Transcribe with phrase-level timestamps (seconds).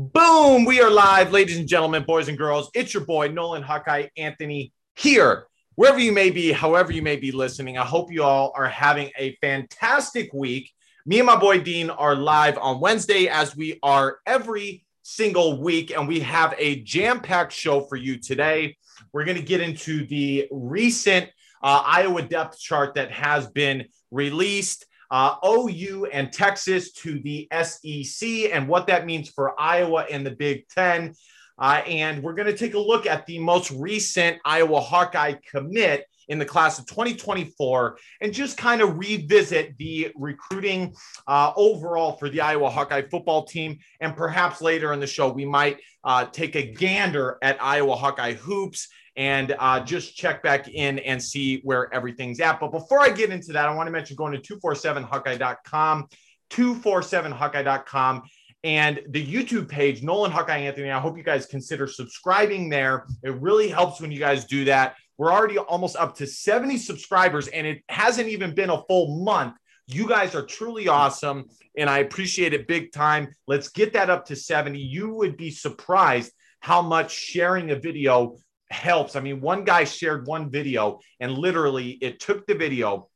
[0.00, 0.64] Boom!
[0.64, 2.70] We are live, ladies and gentlemen, boys and girls.
[2.72, 7.32] It's your boy, Nolan Hawkeye Anthony, here, wherever you may be, however you may be
[7.32, 7.78] listening.
[7.78, 10.70] I hope you all are having a fantastic week.
[11.04, 15.90] Me and my boy Dean are live on Wednesday, as we are every single week,
[15.90, 18.76] and we have a jam packed show for you today.
[19.12, 21.28] We're going to get into the recent
[21.60, 28.28] uh, Iowa depth chart that has been released uh, OU and Texas to the SEC
[28.52, 31.14] and what that means for Iowa and the Big Ten.
[31.58, 36.06] Uh, and we're going to take a look at the most recent Iowa Hawkeye commit
[36.28, 40.94] in the class of 2024 and just kind of revisit the recruiting
[41.26, 43.78] uh, overall for the Iowa Hawkeye football team.
[44.00, 48.34] And perhaps later in the show, we might uh, take a gander at Iowa Hawkeye
[48.34, 52.60] hoops and uh, just check back in and see where everything's at.
[52.60, 56.08] But before I get into that, I want to mention going to 247hawkeye.com,
[56.50, 58.22] 247hawkeye.com,
[58.62, 60.90] and the YouTube page, Nolan Hawkeye Anthony.
[60.90, 63.06] I hope you guys consider subscribing there.
[63.24, 64.94] It really helps when you guys do that.
[65.18, 69.54] We're already almost up to 70 subscribers, and it hasn't even been a full month.
[69.86, 73.34] You guys are truly awesome, and I appreciate it big time.
[73.46, 74.78] Let's get that up to 70.
[74.78, 78.36] You would be surprised how much sharing a video
[78.70, 79.16] helps.
[79.16, 83.08] I mean, one guy shared one video and literally it took the video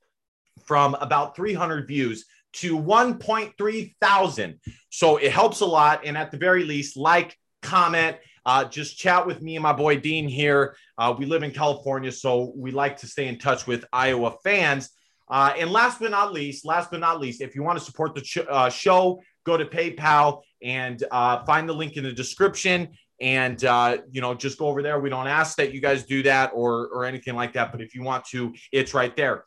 [0.65, 4.61] from about 300 views to 1.3 thousand.
[4.91, 6.03] So it helps a lot.
[6.05, 9.99] And at the very least, like, comment, uh, just chat with me and my boy
[9.99, 10.77] Dean here.
[10.99, 14.91] Uh, we live in California, so we like to stay in touch with Iowa fans.
[15.29, 18.15] Uh, and last but not least, last but not least, if you want to support
[18.15, 22.89] the ch- uh, show, go to PayPal and uh, find the link in the description.
[23.21, 24.99] And uh, you know just go over there.
[24.99, 27.95] We don't ask that you guys do that or or anything like that but if
[27.95, 29.45] you want to it's right there.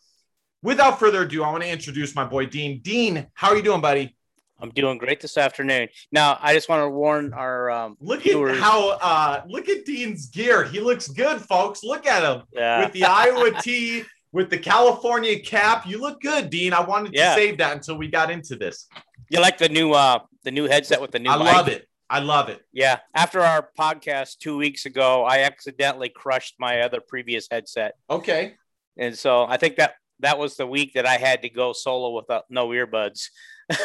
[0.64, 2.80] Without further ado i want to introduce my boy dean.
[2.82, 4.16] Dean how are you doing buddy
[4.60, 8.58] i'm doing great this afternoon now i just want to warn our um, look viewers.
[8.58, 12.84] at how uh look at dean's gear he looks good folks look at him yeah.
[12.84, 17.34] with the iowa tee with the california cap you look good dean i wanted to
[17.34, 18.88] save that until we got into this
[19.30, 21.48] you like the new uh the new headset with the new i mic?
[21.48, 22.62] love it I love it.
[22.72, 23.00] Yeah.
[23.16, 27.96] After our podcast two weeks ago, I accidentally crushed my other previous headset.
[28.10, 28.56] Okay.
[28.98, 32.16] And so I think that that was the week that I had to go solo
[32.16, 33.30] without no earbuds.
[33.70, 33.78] yeah,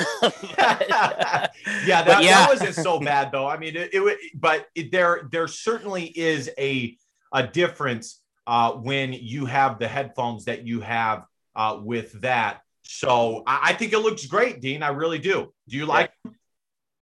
[0.57, 1.53] that,
[1.87, 2.07] yeah.
[2.21, 3.49] that wasn't so bad though.
[3.49, 6.97] I mean, it, it but it, there there certainly is a
[7.33, 11.25] a difference uh, when you have the headphones that you have
[11.55, 12.61] uh, with that.
[12.83, 14.83] So I, I, think it looks great, Dean.
[14.83, 15.53] I really do.
[15.69, 16.11] Do you like?
[16.25, 16.33] Yeah.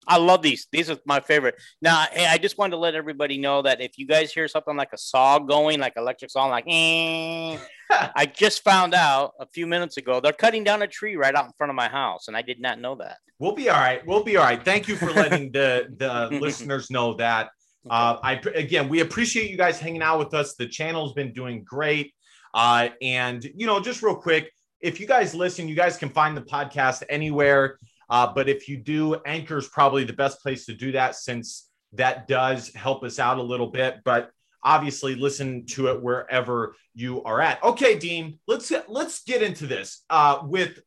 [0.06, 0.66] I love these.
[0.72, 1.54] These are my favorite.
[1.80, 4.76] Now, hey, I just wanted to let everybody know that if you guys hear something
[4.76, 7.56] like a saw going, like electric saw, like, eh,
[8.16, 11.46] I just found out a few minutes ago they're cutting down a tree right out
[11.46, 13.18] in front of my house, and I did not know that.
[13.38, 14.06] We'll be all right.
[14.06, 14.62] We'll be all right.
[14.62, 17.50] Thank you for letting the the listeners know that.
[17.88, 20.54] Uh, I again, we appreciate you guys hanging out with us.
[20.54, 22.14] The channel's been doing great,
[22.54, 26.36] uh, and you know, just real quick, if you guys listen, you guys can find
[26.36, 27.78] the podcast anywhere
[28.10, 31.70] uh, but if you do, Anchor is probably the best place to do that since
[31.92, 34.00] that does help us out a little bit.
[34.04, 34.30] But
[34.62, 37.62] obviously, listen to it wherever you are at.
[37.62, 40.04] Okay, Dean, let's let's get into this.
[40.10, 40.80] Uh, with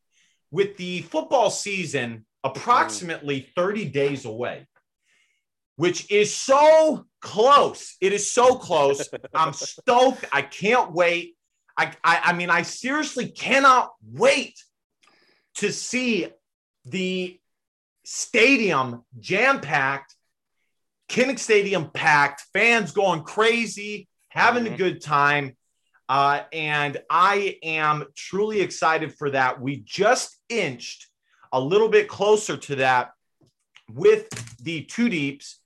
[0.50, 4.66] with the football season approximately 30 days away,
[5.76, 7.96] which is so close.
[8.00, 9.08] It is so close.
[9.34, 10.24] I'm stoked.
[10.30, 11.36] I can't wait.
[11.76, 14.54] I, I, I mean, I seriously cannot wait
[15.56, 16.28] to see
[16.84, 17.40] the
[18.04, 20.14] stadium jam packed,
[21.08, 24.74] Kinnick Stadium packed, fans going crazy, having mm-hmm.
[24.74, 25.56] a good time.
[26.08, 29.60] Uh, and I am truly excited for that.
[29.60, 31.08] We just inched
[31.52, 33.12] a little bit closer to that
[33.90, 34.28] with
[34.62, 35.60] the two deeps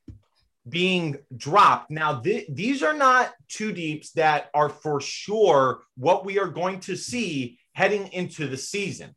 [0.69, 1.91] being dropped.
[1.91, 6.81] Now, th- these are not two deeps that are for sure what we are going
[6.81, 9.15] to see heading into the season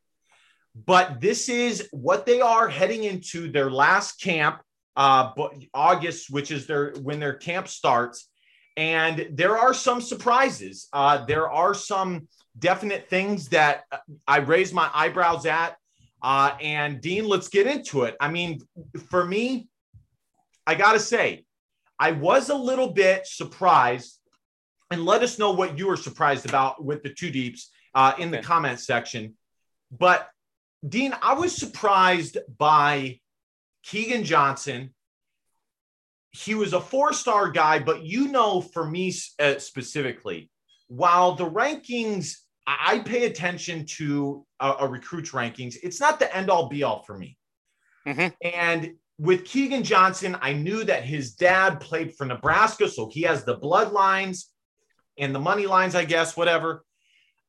[0.74, 4.62] but this is what they are heading into their last camp,
[4.96, 8.30] uh, but August, which is their when their camp starts.
[8.78, 10.88] And there are some surprises.
[10.94, 12.28] Uh, there are some
[12.58, 13.84] definite things that
[14.28, 15.76] I raise my eyebrows at.
[16.24, 18.16] Uh, and Dean, let's get into it.
[18.20, 18.62] I mean,
[19.10, 19.68] for me,
[20.66, 21.46] I got to say,
[22.00, 24.18] I was a little bit surprised.
[24.90, 28.30] And let us know what you were surprised about with the two deeps uh, in
[28.30, 29.36] the comment section.
[29.90, 30.30] But
[30.88, 33.20] Dean, I was surprised by
[33.86, 34.94] Keagan Johnson.
[36.32, 40.50] He was a four star guy, but you know, for me uh, specifically,
[40.88, 42.36] while the rankings,
[42.66, 47.04] I pay attention to a, a recruit's rankings, it's not the end all be all
[47.04, 47.38] for me.
[48.08, 48.28] Mm-hmm.
[48.42, 53.44] And with Keagan Johnson, I knew that his dad played for Nebraska, so he has
[53.44, 54.46] the bloodlines
[55.18, 56.84] and the money lines, I guess, whatever.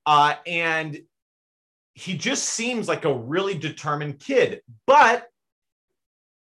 [0.04, 0.98] Uh, and
[1.94, 4.60] he just seems like a really determined kid.
[4.86, 5.26] But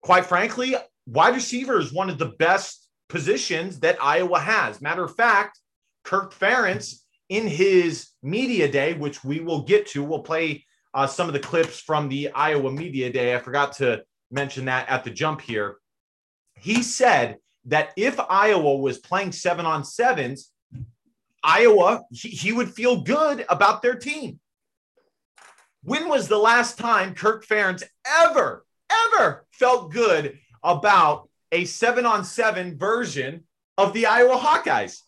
[0.02, 0.74] quite frankly,
[1.06, 4.80] wide receiver is one of the best positions that Iowa has.
[4.80, 5.58] Matter of fact,
[6.04, 10.64] Kirk Ferentz in his media day, which we will get to, we'll play
[10.94, 13.34] uh, some of the clips from the Iowa media day.
[13.34, 15.76] I forgot to mention that at the jump here.
[16.54, 17.36] He said
[17.66, 20.50] that if Iowa was playing seven on sevens,
[21.42, 24.40] Iowa, he, he would feel good about their team.
[25.82, 28.64] When was the last time Kirk Ferentz ever,
[29.06, 33.44] ever felt good about a seven on seven version
[33.76, 35.02] of the Iowa Hawkeyes?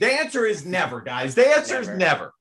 [0.00, 1.34] The answer is never, guys.
[1.34, 1.92] The answer never.
[1.92, 2.34] is never.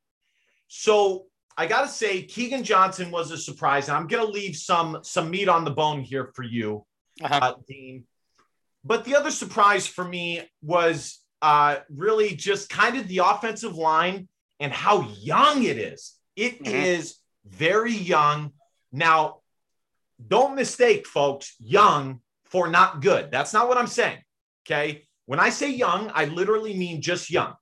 [0.67, 1.25] So
[1.57, 3.87] I got to say, Keagan Johnson was a surprise.
[3.87, 6.85] And I'm going to leave some some meat on the bone here for you,
[7.21, 7.39] uh-huh.
[7.41, 8.05] uh, Dean.
[8.83, 14.27] But the other surprise for me was uh, really just kind of the offensive line
[14.59, 16.15] and how young it is.
[16.35, 16.75] It mm-hmm.
[16.75, 18.51] is very young.
[18.91, 19.41] Now,
[20.25, 23.31] don't mistake, folks, young for not good.
[23.31, 24.19] That's not what I'm saying.
[24.65, 25.05] Okay.
[25.25, 27.53] When I say young, I literally mean just young.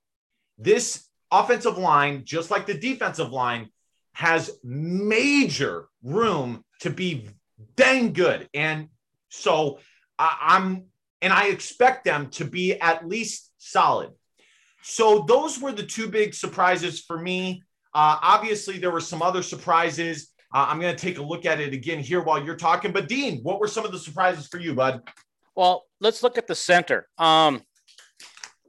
[0.58, 3.68] This offensive line, just like the defensive line,
[4.12, 7.28] has major room to be
[7.76, 8.48] dang good.
[8.52, 8.88] And
[9.28, 9.78] so
[10.18, 10.84] I, am
[11.22, 14.10] and I expect them to be at least solid.
[14.82, 17.62] So those were the two big surprises for me.
[17.94, 20.31] Uh, obviously, there were some other surprises.
[20.54, 22.92] Uh, I'm going to take a look at it again here while you're talking.
[22.92, 25.02] But Dean, what were some of the surprises for you, bud?
[25.54, 27.08] Well, let's look at the center.
[27.18, 27.62] Um,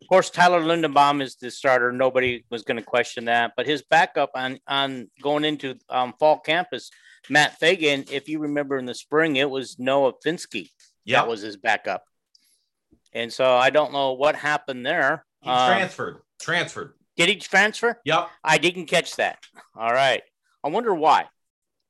[0.01, 1.91] of course, Tyler Linderbaum is the starter.
[1.91, 3.53] Nobody was going to question that.
[3.55, 6.89] But his backup on on going into um, fall campus,
[7.29, 8.05] Matt Fagan.
[8.11, 10.69] If you remember in the spring, it was Noah Fenske.
[11.05, 11.21] Yep.
[11.21, 12.03] That was his backup.
[13.13, 15.25] And so I don't know what happened there.
[15.41, 16.17] He um, transferred.
[16.41, 16.93] Transferred.
[17.15, 17.99] Did he transfer?
[18.05, 18.29] Yep.
[18.43, 19.39] I didn't catch that.
[19.75, 20.23] All right.
[20.63, 21.27] I wonder why.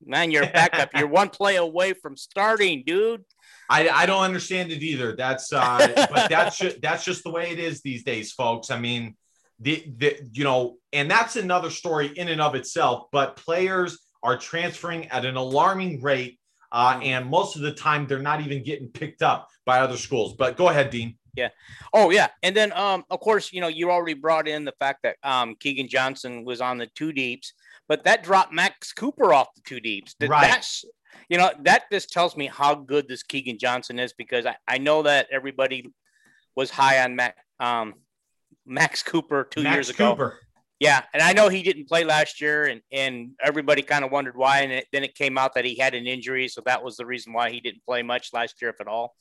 [0.06, 0.90] Man, you're backup.
[0.96, 3.24] you're one play away from starting, dude.
[3.70, 5.16] I, I don't understand it either.
[5.16, 8.72] That's uh, but that's just, that's just the way it is these days, folks.
[8.72, 9.16] I mean,
[9.60, 13.06] the the you know, and that's another story in and of itself.
[13.12, 16.40] But players are transferring at an alarming rate,
[16.72, 20.34] uh, and most of the time they're not even getting picked up by other schools.
[20.34, 21.18] But go ahead, Dean.
[21.36, 21.50] Yeah.
[21.94, 22.28] Oh, yeah.
[22.44, 25.56] And then, um, of course, you know, you already brought in the fact that um,
[25.56, 27.54] Keagan Johnson was on the two deeps,
[27.88, 30.16] but that dropped Max Cooper off the two deeps.
[30.20, 30.50] That, right.
[30.50, 30.86] That's
[31.30, 34.78] you know, that just tells me how good this Keagan Johnson is because I, I
[34.78, 35.92] know that everybody
[36.56, 37.96] was high on Mac, um,
[38.66, 40.12] Max Cooper two Max years ago.
[40.12, 40.40] Cooper.
[40.80, 44.36] Yeah, and I know he didn't play last year, and and everybody kind of wondered
[44.36, 44.62] why.
[44.62, 47.06] And it, then it came out that he had an injury, so that was the
[47.06, 49.16] reason why he didn't play much last year, if at all.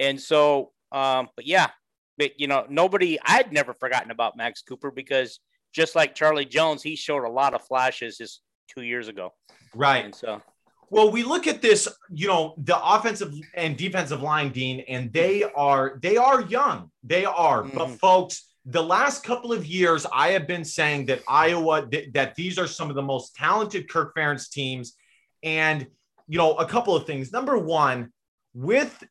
[0.00, 1.68] And so, um, but yeah,
[2.16, 3.18] but you know, nobody.
[3.24, 5.38] I'd never forgotten about Max Cooper because
[5.72, 9.32] just like Charlie Jones, he showed a lot of flashes just two years ago.
[9.74, 10.04] Right.
[10.04, 10.42] And so
[10.90, 15.42] well, we look at this, you know, the offensive and defensive line, Dean, and they
[15.44, 16.90] are they are young.
[17.02, 17.76] They are, mm-hmm.
[17.76, 22.34] but folks, the last couple of years, I have been saying that Iowa th- that
[22.34, 24.94] these are some of the most talented Kirk Ferentz teams,
[25.42, 25.86] and
[26.26, 27.32] you know, a couple of things.
[27.32, 28.12] Number one,
[28.54, 29.04] with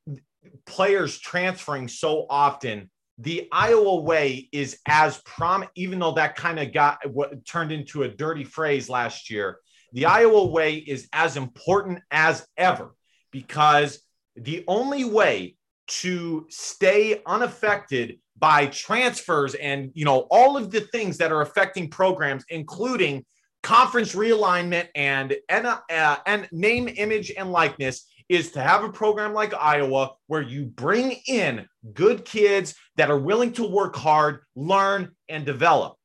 [0.65, 5.65] players transferring so often, the Iowa way is as prom.
[5.75, 9.59] Even though that kind of got what turned into a dirty phrase last year
[9.93, 12.93] the Iowa way is as important as ever
[13.31, 14.01] because
[14.35, 15.55] the only way
[15.87, 21.89] to stay unaffected by transfers and you know all of the things that are affecting
[21.89, 23.25] programs including
[23.63, 29.33] conference realignment and and, uh, and name image and likeness is to have a program
[29.33, 35.11] like Iowa where you bring in good kids that are willing to work hard, learn
[35.29, 35.95] and develop.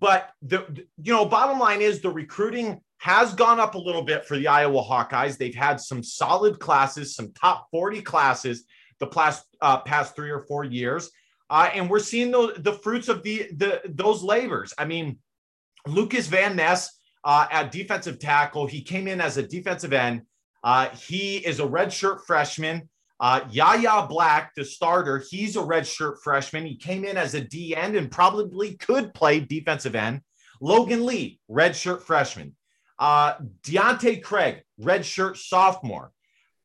[0.00, 0.64] But the
[1.02, 4.46] you know bottom line is the recruiting has gone up a little bit for the
[4.46, 5.36] Iowa Hawkeyes.
[5.36, 8.64] They've had some solid classes, some top 40 classes
[9.00, 11.10] the past, uh, past three or four years.
[11.50, 14.72] Uh, and we're seeing the, the fruits of the, the those labors.
[14.78, 15.18] I mean,
[15.86, 20.22] Lucas Van Ness uh, at defensive tackle, he came in as a defensive end.
[20.62, 22.88] Uh, he is a redshirt freshman.
[23.20, 26.66] Uh, Yahya Black, the starter, he's a redshirt freshman.
[26.66, 30.22] He came in as a D end and probably could play defensive end.
[30.60, 32.56] Logan Lee, redshirt freshman.
[32.98, 36.12] Uh, Deontae Craig, redshirt sophomore.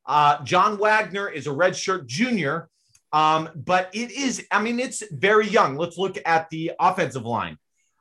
[0.06, 2.70] Uh, John Waggoner is a redshirt junior.
[3.14, 5.78] Um, but it is, I mean, it's very young.
[5.78, 7.58] Let's look at the offensive line.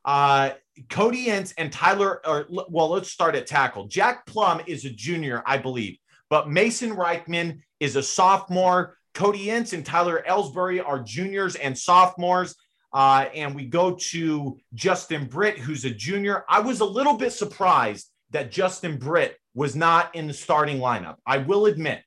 [0.06, 0.50] Uh,
[0.88, 3.88] Cody Ince and Tyler, or well, let's start at tackle.
[3.88, 5.98] Jack Plumb is a junior, I believe.
[6.30, 8.96] but Mason Richman is a sophomore.
[9.14, 12.54] Cody Ince and Tyler Elsbury are juniors and sophomores.
[12.92, 16.44] Uh, and we go to Justin Britt, who's a junior.
[16.48, 21.16] I was a little bit surprised that Justin Britt was not in the starting lineup.
[21.26, 22.02] I will admit,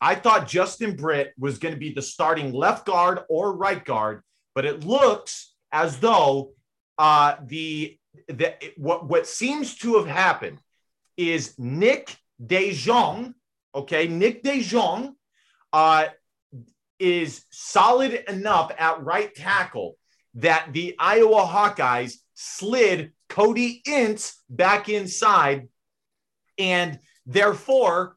[0.00, 4.22] I thought Justin Britt was going to be the starting left guard or right guard,
[4.54, 6.52] but it looks as though
[6.98, 10.58] uh, the, the what what seems to have happened
[11.16, 13.34] is Nick DeJong,
[13.74, 15.14] okay, Nick DeJong
[15.72, 16.06] uh,
[16.98, 19.96] is solid enough at right tackle
[20.34, 25.68] that the Iowa Hawkeyes slid Cody Ince back inside,
[26.58, 28.16] and therefore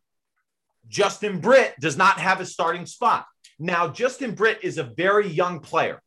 [0.88, 3.26] Justin Britt does not have a starting spot.
[3.60, 6.02] Now, Justin Britt is a very young player.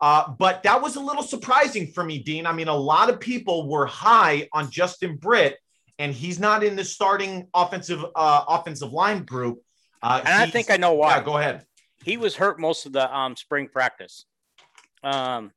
[0.00, 2.46] Uh, but that was a little surprising for me, Dean.
[2.46, 5.56] I mean, a lot of people were high on Justin Britt,
[5.98, 9.62] and he's not in the starting offensive uh, offensive line group.
[10.02, 11.16] Uh, and I think I know why.
[11.16, 11.64] Yeah, go ahead.
[12.04, 14.26] He was hurt most of the um, spring practice.
[15.02, 15.52] Um,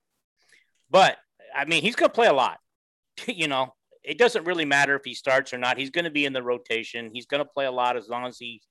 [0.89, 1.17] but
[1.53, 2.60] I mean, he's going to play a lot.
[3.27, 5.77] you know, it doesn't really matter if he starts or not.
[5.77, 7.12] He's going to be in the rotation.
[7.13, 8.62] He's going to play a lot as long as he,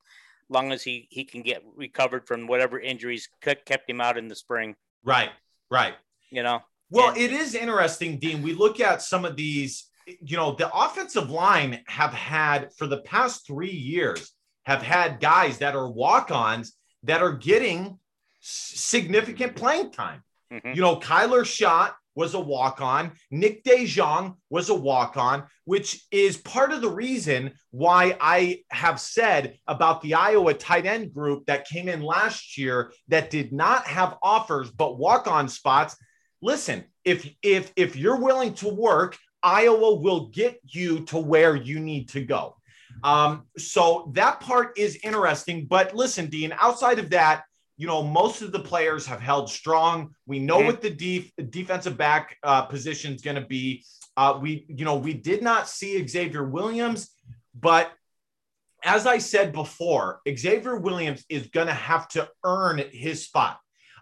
[0.48, 4.34] long as he he can get recovered from whatever injuries kept him out in the
[4.34, 4.74] spring.
[5.04, 5.30] Right.
[5.70, 5.94] Right.
[6.30, 6.60] You know.
[6.90, 8.42] Well, and, it is interesting, Dean.
[8.42, 9.84] We look at some of these.
[10.22, 14.32] You know, the offensive line have had for the past three years
[14.64, 16.72] have had guys that are walk-ons
[17.02, 17.98] that are getting
[18.40, 20.22] significant playing time.
[20.52, 20.72] Mm-hmm.
[20.72, 23.12] You know, Kyler Schott was a walk on.
[23.30, 28.98] Nick DeJong was a walk on, which is part of the reason why I have
[28.98, 33.86] said about the Iowa tight end group that came in last year that did not
[33.86, 35.96] have offers but walk on spots.
[36.42, 41.78] Listen, if if if you're willing to work, Iowa will get you to where you
[41.78, 42.56] need to go.
[43.04, 45.66] Um, so that part is interesting.
[45.66, 47.44] But listen, Dean, outside of that,
[47.78, 50.14] you know, most of the players have held strong.
[50.26, 50.66] We know mm-hmm.
[50.66, 53.84] what the def- defensive back uh, position is going to be.
[54.16, 57.08] Uh, we, you know, we did not see Xavier Williams,
[57.54, 57.92] but
[58.84, 63.60] as I said before, Xavier Williams is going to have to earn his spot.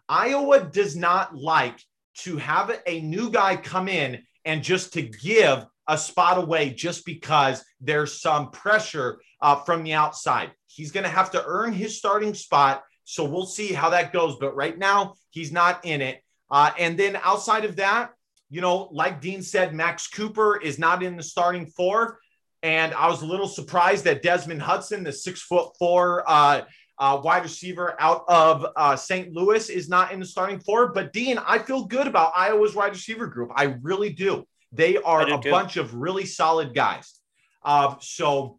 [0.09, 1.79] Iowa does not like
[2.19, 7.05] to have a new guy come in and just to give a spot away just
[7.05, 10.53] because there's some pressure uh, from the outside.
[10.67, 14.37] He's going to have to earn his starting spot so we'll see how that goes.
[14.37, 16.23] But right now, he's not in it.
[16.51, 18.11] Uh, and then outside of that,
[18.51, 22.19] you know, like Dean said, Max Cooper is not in the starting four.
[22.65, 26.63] And I was a little surprised that Desmond Hudson, the six foot four uh,
[26.99, 29.33] uh, wide receiver out of uh, St.
[29.33, 30.89] Louis, is not in the starting four.
[30.93, 33.53] But Dean, I feel good about Iowa's wide receiver group.
[33.55, 34.45] I really do.
[34.73, 35.51] They are a too.
[35.51, 37.21] bunch of really solid guys.
[37.65, 38.59] Uh, so,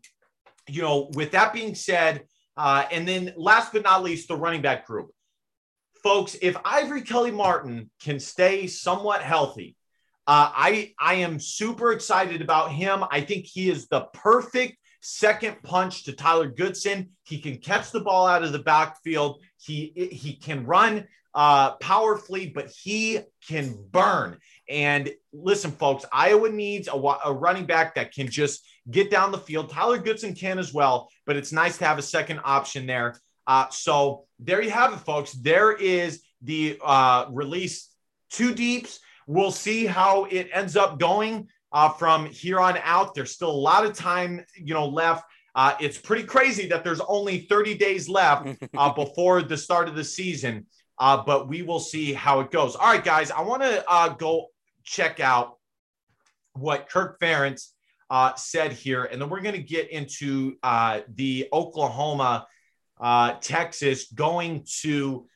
[0.69, 2.23] you know, with that being said,
[2.57, 5.11] uh, and then last but not least, the running back group.
[6.03, 9.75] Folks, if Ivory Kelly Martin can stay somewhat healthy,
[10.27, 13.03] uh, I, I am super excited about him.
[13.09, 17.09] I think he is the perfect second punch to Tyler Goodson.
[17.23, 19.41] He can catch the ball out of the backfield.
[19.57, 24.37] He, he can run uh, powerfully, but he can burn.
[24.69, 29.37] And listen, folks, Iowa needs a, a running back that can just get down the
[29.37, 29.69] field.
[29.69, 33.15] Tyler Goodson can as well, but it's nice to have a second option there.
[33.45, 35.33] Uh, so there you have it, folks.
[35.33, 37.89] There is the uh, release
[38.31, 38.99] two deeps.
[39.27, 43.13] We'll see how it ends up going uh, from here on out.
[43.13, 45.25] There's still a lot of time, you know, left.
[45.53, 49.95] Uh, it's pretty crazy that there's only 30 days left uh, before the start of
[49.95, 50.65] the season,
[50.99, 52.75] uh, but we will see how it goes.
[52.75, 54.47] All right, guys, I want to uh, go
[54.83, 55.57] check out
[56.53, 57.71] what Kirk Ferentz
[58.09, 62.47] uh, said here, and then we're going to get into uh, the Oklahoma,
[62.99, 65.27] uh, Texas going to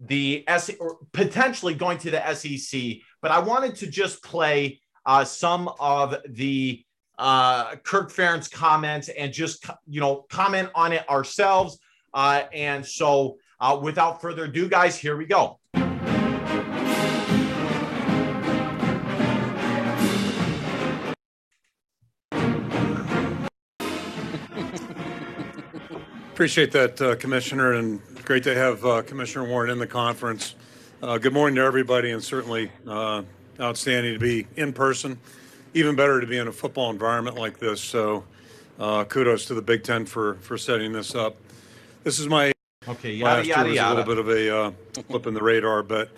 [0.00, 2.98] the S or potentially going to the SEC.
[3.20, 6.84] But I wanted to just play uh, some of the
[7.18, 11.78] uh, Kirk Ferentz comments and just you know comment on it ourselves.
[12.12, 13.36] Uh, and so,
[13.82, 15.59] without further ado, guys, here we go.
[26.40, 30.54] Appreciate that, uh, Commissioner, and great to have uh, Commissioner Warren in the conference.
[31.02, 33.20] Uh, good morning to everybody, and certainly uh,
[33.60, 35.18] outstanding to be in person.
[35.74, 37.82] Even better to be in a football environment like this.
[37.82, 38.24] So,
[38.78, 41.36] uh, kudos to the Big Ten for for setting this up.
[42.04, 42.52] This is my
[42.88, 43.12] okay.
[43.12, 43.88] Yada, last yada, year was yada.
[43.88, 46.08] a little bit of a uh, flip in the radar, but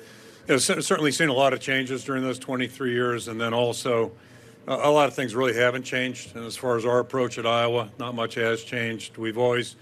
[0.47, 4.13] you know, certainly seen a lot of changes during those 23 years, and then also
[4.69, 6.37] a a lot of things really haven't changed.
[6.37, 9.19] And as far as our approach at Iowa, not much has changed.
[9.19, 9.75] We've always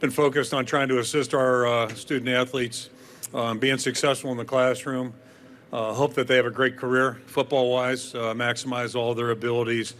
[0.00, 2.88] been focused on trying to assist our uh, student athletes
[3.34, 5.12] um, being successful in the classroom.
[5.72, 9.94] Uh, hope that they have a great career football wise, uh, maximize all their abilities.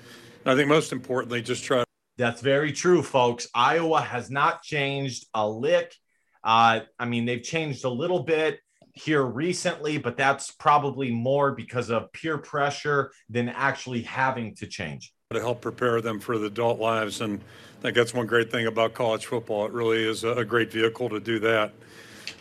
[0.44, 1.84] And I think most importantly, just try.
[2.16, 3.46] That's very true, folks.
[3.54, 5.94] Iowa has not changed a lick.
[6.42, 8.58] Uh, I mean, they've changed a little bit
[8.94, 15.12] here recently, but that's probably more because of peer pressure than actually having to change.
[15.32, 17.20] To help prepare them for the adult lives.
[17.20, 17.38] And
[17.78, 19.64] I think that's one great thing about college football.
[19.64, 21.72] It really is a great vehicle to do that.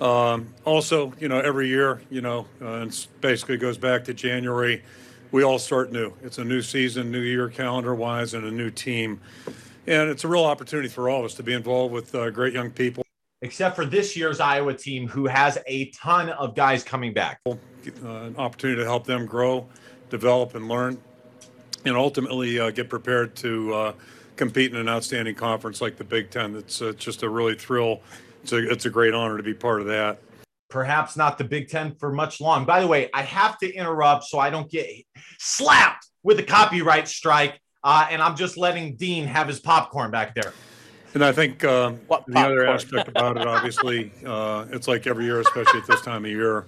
[0.01, 4.81] Um, also, you know, every year, you know, uh, and basically goes back to January,
[5.29, 6.13] we all start new.
[6.23, 9.21] It's a new season, new year calendar wise, and a new team.
[9.85, 12.53] And it's a real opportunity for all of us to be involved with uh, great
[12.53, 13.03] young people.
[13.43, 17.39] Except for this year's Iowa team, who has a ton of guys coming back.
[17.45, 17.53] Uh,
[18.03, 19.69] an opportunity to help them grow,
[20.09, 20.99] develop, and learn,
[21.85, 23.93] and ultimately uh, get prepared to uh,
[24.35, 26.55] compete in an outstanding conference like the Big Ten.
[26.55, 28.01] It's uh, just a really thrill
[28.43, 30.19] it's a, it's a great honor to be part of that.
[30.69, 32.65] Perhaps not the Big Ten for much long.
[32.65, 34.87] By the way, I have to interrupt so I don't get
[35.39, 37.59] slapped with a copyright strike.
[37.83, 40.53] Uh, and I'm just letting Dean have his popcorn back there.
[41.13, 41.93] And I think uh,
[42.27, 46.25] the other aspect about it, obviously, uh, it's like every year, especially at this time
[46.25, 46.65] of year,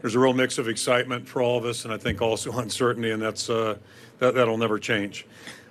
[0.00, 3.10] there's a real mix of excitement for all of us, and I think also uncertainty,
[3.10, 3.76] and that's uh,
[4.20, 5.26] that that'll never change.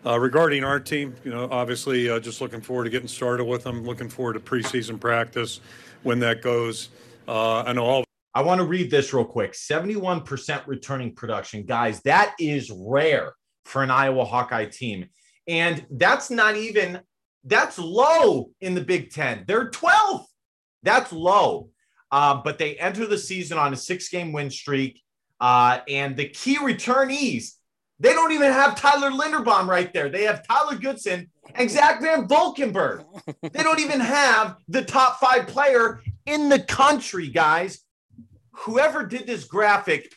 [0.06, 3.64] Uh, regarding our team, you know, obviously, uh, just looking forward to getting started with
[3.64, 3.84] them.
[3.84, 5.60] Looking forward to preseason practice
[6.04, 6.90] when that goes.
[7.28, 8.04] Uh, know all.
[8.34, 9.54] I want to read this real quick.
[9.54, 12.02] 71% returning production, guys.
[12.04, 13.34] That is rare
[13.66, 15.10] for an Iowa Hawkeye team,
[15.48, 17.02] and that's not even
[17.44, 19.44] that's low in the Big Ten.
[19.48, 20.26] They're 12th.
[20.84, 21.70] That's low.
[22.12, 25.02] Uh, but they enter the season on a six-game win streak,
[25.40, 27.59] uh, and the key returnees
[28.00, 30.10] they don't even have Tyler Linderbaum right there.
[30.10, 33.04] They have Tyler Goodson and Zach Van Valkenburg.
[33.42, 37.80] they don't even have the top five player in the country, guys.
[38.52, 40.14] Whoever did this graphic,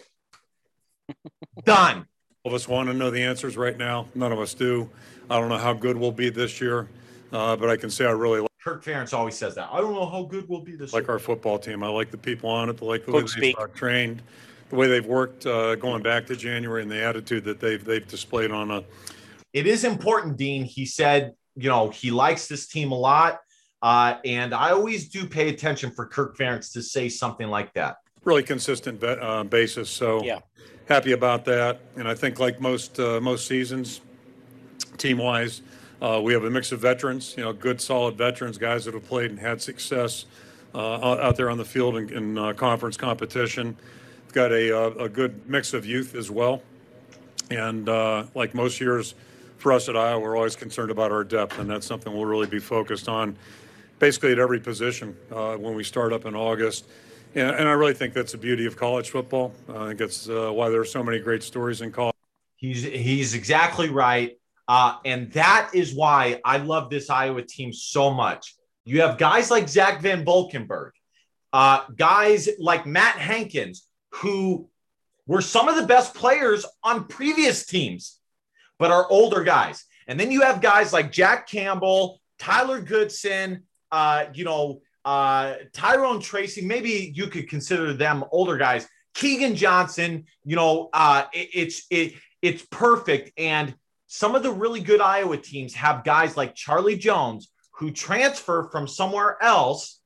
[1.65, 2.07] done.
[2.45, 4.09] All of us want to know the answers right now.
[4.15, 4.89] None of us do.
[5.31, 6.89] I don't know how good we'll be this year,
[7.33, 8.51] uh, but I can say I really like.
[8.63, 9.69] Kirk Ferentz always says that.
[9.73, 11.13] I don't know how good we'll be this like year.
[11.13, 11.83] our football team.
[11.83, 12.81] I like the people on it.
[12.81, 14.23] I like the way they are trained
[14.73, 18.09] the way they've worked uh, going back to January and the attitude that they've they've
[18.09, 18.83] displayed on a.
[19.53, 20.65] It is important, Dean.
[20.65, 23.41] He said, you know, he likes this team a lot,
[23.83, 27.97] uh, and I always do pay attention for Kirk Ferentz to say something like that.
[28.25, 29.91] Really consistent uh, basis.
[29.91, 30.39] So yeah,
[30.89, 31.81] happy about that.
[31.97, 34.01] And I think like most uh, most seasons,
[34.97, 35.61] team wise.
[36.01, 39.07] Uh, we have a mix of veterans, you know, good, solid veterans, guys that have
[39.07, 40.25] played and had success
[40.75, 43.77] uh, out there on the field in, in uh, conference competition
[44.33, 46.63] got a, uh, a good mix of youth as well.
[47.51, 49.15] And uh, like most years
[49.59, 52.47] for us at Iowa, we're always concerned about our depth, and that's something we'll really
[52.47, 53.37] be focused on
[53.99, 56.87] basically at every position uh, when we start up in August.
[57.35, 59.55] And, and, I really think that's the beauty of college football.
[59.69, 62.15] I think it's uh, why there are so many great stories in college.
[62.57, 64.37] He's, he's exactly right.
[64.67, 68.57] Uh, and that is why I love this Iowa team so much.
[68.85, 70.95] You have guys like Zach Van Valkenburg,
[71.53, 74.69] uh, guys like Matt Hankins, who
[75.27, 78.19] were some of the best players on previous teams,
[78.79, 79.85] but are older guys.
[80.07, 86.21] And then you have guys like Jack Campbell, Tyler Goodson, uh, you know, uh, Tyrone
[86.21, 86.65] Tracy.
[86.65, 88.87] Maybe you could consider them older guys.
[89.15, 90.25] Keagan Johnson.
[90.45, 93.33] You know, uh, it, it's it it's perfect.
[93.39, 93.75] And
[94.07, 98.87] some of the really good Iowa teams have guys like Charlie Jones who transfer from
[98.87, 100.01] somewhere else,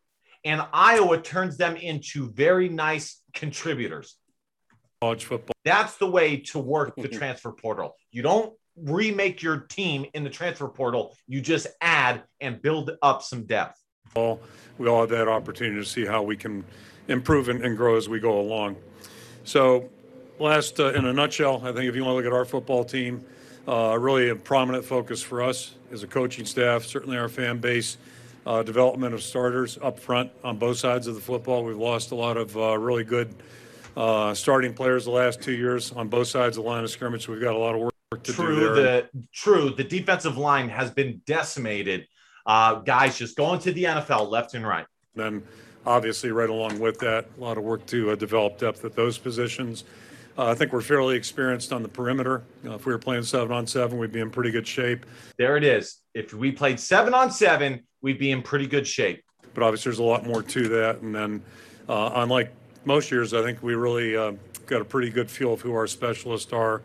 [0.45, 4.17] and Iowa turns them into very nice contributors.
[5.01, 5.53] College football.
[5.65, 7.95] That's the way to work the transfer portal.
[8.11, 11.15] You don't remake your team in the transfer portal.
[11.29, 13.81] You just add and build up some depth.
[14.15, 14.41] All
[14.79, 16.65] we all have that opportunity to see how we can
[17.09, 18.77] improve and, and grow as we go along.
[19.45, 19.89] So,
[20.39, 22.85] last uh, in a nutshell, I think if you want to look at our football
[22.85, 23.25] team,
[23.69, 27.97] uh, really a prominent focus for us as a coaching staff, certainly our fan base.
[28.47, 31.65] Uh, development of starters up front on both sides of the football.
[31.65, 33.35] We've lost a lot of uh, really good
[33.97, 37.27] uh, starting players the last two years on both sides of the line of scrimmage.
[37.27, 39.03] We've got a lot of work to true, do there.
[39.03, 39.71] The, true.
[39.71, 42.07] The defensive line has been decimated.
[42.45, 44.87] Uh, guys just going to the NFL left and right.
[45.17, 45.43] Then,
[45.85, 49.19] obviously, right along with that, a lot of work to uh, develop depth at those
[49.19, 49.85] positions.
[50.39, 52.45] Uh, I think we're fairly experienced on the perimeter.
[52.65, 55.07] Uh, if we were playing seven on seven, we'd be in pretty good shape.
[55.39, 56.01] There it is.
[56.15, 59.25] If we played seven on seven, we'd be in pretty good shape.
[59.53, 61.01] But obviously, there's a lot more to that.
[61.01, 61.43] And then,
[61.89, 62.53] uh, unlike
[62.85, 64.35] most years, I think we really uh,
[64.67, 66.83] got a pretty good feel of who our specialists are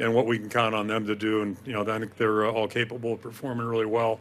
[0.00, 1.42] and what we can count on them to do.
[1.42, 4.18] And you know, I think they're uh, all capable of performing really well.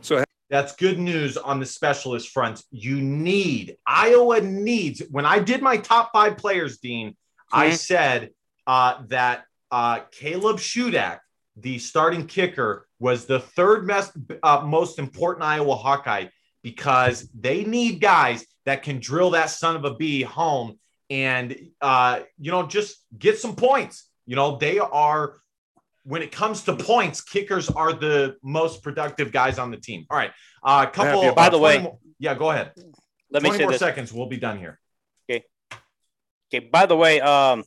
[0.00, 2.64] So that's good news on the specialist front.
[2.72, 5.02] You need Iowa needs.
[5.08, 7.56] When I did my top five players, Dean, mm-hmm.
[7.56, 8.30] I said
[8.66, 11.20] uh, that uh, Caleb Shudak,
[11.56, 14.12] the starting kicker, was the third best,
[14.42, 16.26] uh, most important Iowa Hawkeye
[16.62, 20.78] because they need guys that can drill that son of a bee home
[21.10, 24.08] and uh, you know just get some points.
[24.26, 25.34] You know they are
[26.04, 30.06] when it comes to points, kickers are the most productive guys on the team.
[30.10, 30.32] All right,
[30.64, 31.34] a uh, couple.
[31.34, 32.72] By the way, more, yeah, go ahead.
[33.30, 33.80] Let me say more this.
[33.80, 34.12] seconds.
[34.12, 34.78] We'll be done here.
[35.28, 35.44] Okay.
[36.52, 36.66] Okay.
[36.66, 37.64] By the way, um,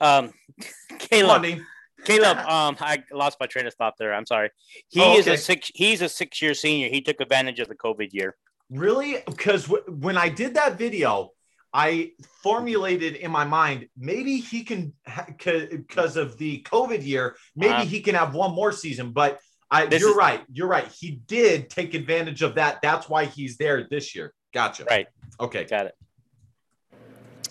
[0.00, 0.32] um,
[0.98, 1.60] Caleb.
[2.04, 4.14] Caleb, um, I lost my train of thought there.
[4.14, 4.50] I'm sorry.
[4.88, 5.18] He oh, okay.
[5.18, 5.70] is a six.
[5.74, 6.88] He's a six-year senior.
[6.88, 8.36] He took advantage of the COVID year.
[8.70, 9.22] Really?
[9.26, 11.32] Because w- when I did that video,
[11.72, 14.92] I formulated in my mind maybe he can
[15.26, 17.84] because ha- of the COVID year, maybe uh-huh.
[17.84, 19.12] he can have one more season.
[19.12, 19.38] But
[19.70, 20.42] I, you're is, right.
[20.50, 20.88] You're right.
[20.88, 22.80] He did take advantage of that.
[22.82, 24.32] That's why he's there this year.
[24.54, 24.84] Gotcha.
[24.84, 25.08] Right.
[25.40, 25.64] Okay.
[25.64, 25.94] Got it.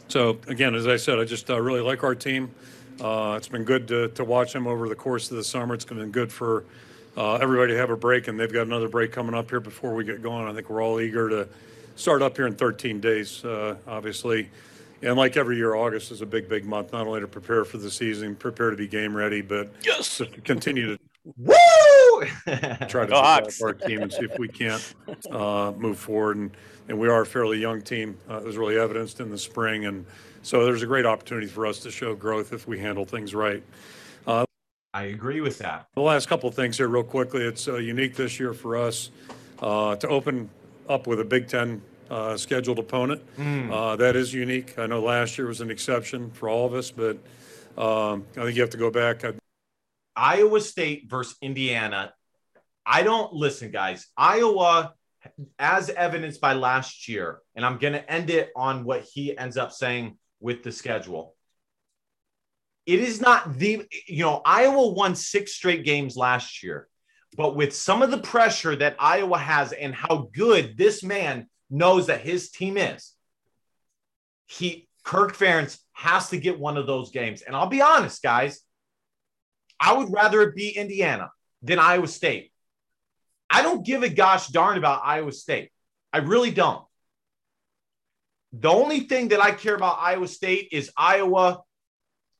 [0.07, 2.51] So again, as I said, I just uh, really like our team.
[3.01, 5.73] Uh, it's been good to, to watch them over the course of the summer.
[5.73, 6.65] It's been good for
[7.15, 9.93] uh, everybody to have a break, and they've got another break coming up here before
[9.93, 10.47] we get going.
[10.47, 11.47] I think we're all eager to
[11.95, 14.49] start up here in 13 days, uh, obviously.
[15.01, 17.77] And like every year, August is a big, big month, not only to prepare for
[17.77, 20.17] the season, prepare to be game ready, but yes.
[20.17, 20.99] to continue to
[21.35, 21.55] Woo!
[22.87, 24.95] try to develop our team and see if we can't
[25.31, 26.37] uh, move forward.
[26.37, 26.51] And,
[26.87, 28.17] and we are a fairly young team.
[28.29, 29.85] Uh, it was really evidenced in the spring.
[29.85, 30.05] And
[30.41, 33.63] so there's a great opportunity for us to show growth if we handle things right.
[34.25, 34.45] Uh,
[34.93, 35.87] I agree with that.
[35.95, 37.43] The last couple of things here, real quickly.
[37.43, 39.11] It's uh, unique this year for us
[39.59, 40.49] uh, to open
[40.89, 43.21] up with a Big Ten uh, scheduled opponent.
[43.37, 43.71] Mm.
[43.71, 44.79] Uh, that is unique.
[44.79, 47.17] I know last year was an exception for all of us, but
[47.77, 49.25] um, I think you have to go back.
[49.25, 49.33] I-
[50.17, 52.13] Iowa State versus Indiana.
[52.85, 54.07] I don't listen, guys.
[54.17, 54.93] Iowa,
[55.59, 59.57] as evidenced by last year, and I'm going to end it on what he ends
[59.57, 61.35] up saying with the schedule.
[62.85, 66.87] It is not the, you know, Iowa won six straight games last year.
[67.35, 72.07] But with some of the pressure that Iowa has and how good this man knows
[72.07, 73.13] that his team is,
[74.47, 77.41] he Kirk Ferentz has to get one of those games.
[77.41, 78.61] And I'll be honest, guys,
[79.79, 82.51] I would rather it be Indiana than Iowa State.
[83.49, 85.71] I don't give a gosh darn about Iowa State.
[86.11, 86.83] I really don't.
[88.53, 91.61] The only thing that I care about Iowa State is Iowa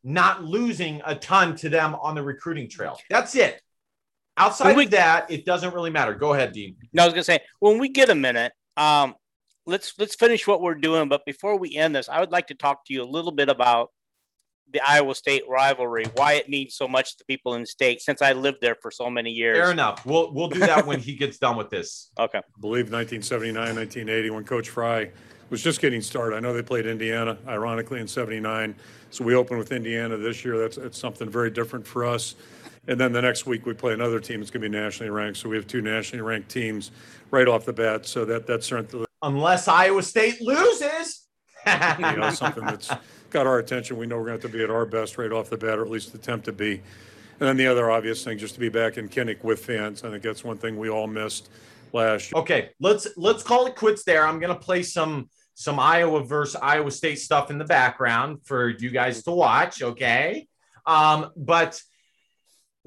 [0.04, 2.98] not losing a ton to them on the recruiting trail.
[3.10, 3.62] That's it.
[4.38, 6.14] Outside we, of that, it doesn't really matter.
[6.14, 6.76] Go ahead, Dean.
[6.94, 9.16] No, I was gonna say when we get a minute, um,
[9.66, 11.10] let's let's finish what we're doing.
[11.10, 13.50] But before we end this, I would like to talk to you a little bit
[13.50, 13.92] about
[14.72, 18.02] the Iowa State rivalry, why it means so much to people in the state.
[18.02, 19.58] Since I lived there for so many years.
[19.58, 20.06] Fair enough.
[20.06, 22.12] We'll we'll do that when he gets done with this.
[22.20, 22.40] Okay.
[22.40, 25.12] I believe 1979, 1980, when Coach Fry
[25.50, 26.36] was just getting started.
[26.36, 28.76] I know they played Indiana, ironically, in '79.
[29.12, 30.58] So we opened with Indiana this year.
[30.58, 32.36] That's, that's something very different for us.
[32.88, 35.40] And then the next week we play another team that's going to be nationally ranked.
[35.40, 36.92] So we have two nationally ranked teams
[37.32, 38.06] right off the bat.
[38.06, 41.28] So that that's certainly unless Iowa State loses,
[41.66, 42.90] you know, something that's
[43.30, 43.98] got our attention.
[43.98, 45.80] We know we're going to have to be at our best right off the bat,
[45.80, 46.82] or at least attempt to be.
[47.40, 50.04] And then the other obvious thing, just to be back in Kinnick with fans.
[50.04, 51.50] I think that's one thing we all missed
[51.94, 52.42] last year.
[52.42, 54.26] Okay, let's let's call it quits there.
[54.26, 58.70] I'm going to play some some Iowa versus Iowa State stuff in the background for
[58.70, 59.82] you guys to watch.
[59.82, 60.48] Okay,
[60.86, 61.82] um, but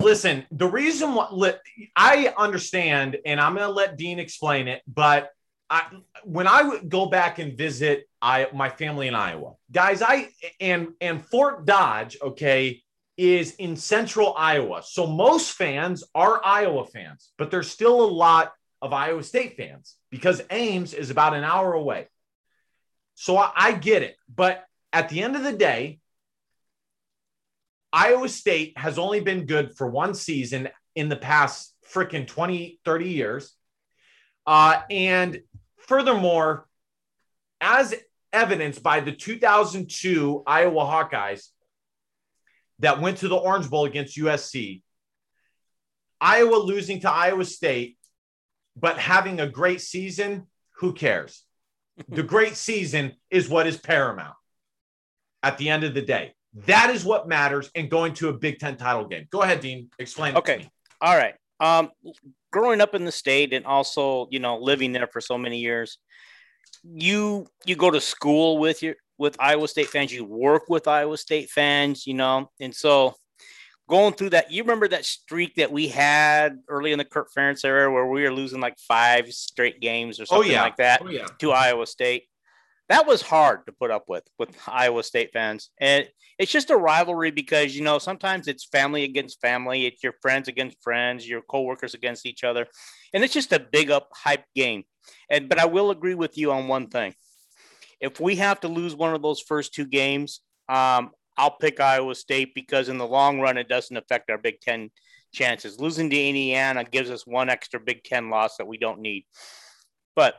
[0.00, 1.56] Listen, the reason why
[1.94, 5.28] I understand, and I'm going to let Dean explain it, but
[5.70, 5.86] I,
[6.24, 10.28] when I would go back and visit I, my family in Iowa, guys, I
[10.60, 12.82] and and Fort Dodge, okay,
[13.16, 14.82] is in central Iowa.
[14.84, 18.52] So most fans are Iowa fans, but there's still a lot
[18.82, 22.08] of Iowa State fans because Ames is about an hour away.
[23.14, 24.16] So I, I get it.
[24.34, 26.00] But at the end of the day,
[27.92, 33.08] Iowa State has only been good for one season in the past freaking 20, 30
[33.08, 33.54] years.
[34.46, 35.40] Uh, and
[35.90, 36.68] furthermore,
[37.60, 37.92] as
[38.32, 41.48] evidenced by the 2002 Iowa Hawkeyes
[42.78, 44.82] that went to the Orange Bowl against USC,
[46.20, 47.98] Iowa losing to Iowa State,
[48.76, 51.42] but having a great season, who cares?
[52.08, 54.36] the great season is what is paramount
[55.42, 56.34] at the end of the day.
[56.66, 59.26] That is what matters in going to a Big Ten title game.
[59.30, 59.90] Go ahead, Dean.
[59.98, 60.36] Explain.
[60.36, 60.70] Okay.
[61.00, 61.34] All right.
[61.60, 61.90] Um,
[62.50, 65.98] growing up in the state and also, you know, living there for so many years,
[66.82, 70.12] you you go to school with your with Iowa State fans.
[70.12, 72.06] You work with Iowa State fans.
[72.06, 73.14] You know, and so
[73.90, 74.50] going through that.
[74.50, 78.22] You remember that streak that we had early in the Kirk Ferentz era where we
[78.22, 81.26] were losing like five straight games or Oh something yeah, like that Oh yeah.
[81.40, 82.29] to Iowa State.
[82.90, 86.08] That was hard to put up with with Iowa State fans, and
[86.40, 90.48] it's just a rivalry because you know sometimes it's family against family, it's your friends
[90.48, 92.66] against friends, your coworkers against each other,
[93.14, 94.82] and it's just a big up hype game.
[95.30, 97.14] And but I will agree with you on one thing:
[98.00, 102.16] if we have to lose one of those first two games, um, I'll pick Iowa
[102.16, 104.90] State because in the long run it doesn't affect our Big Ten
[105.32, 105.78] chances.
[105.78, 109.26] Losing to Indiana gives us one extra Big Ten loss that we don't need.
[110.16, 110.34] But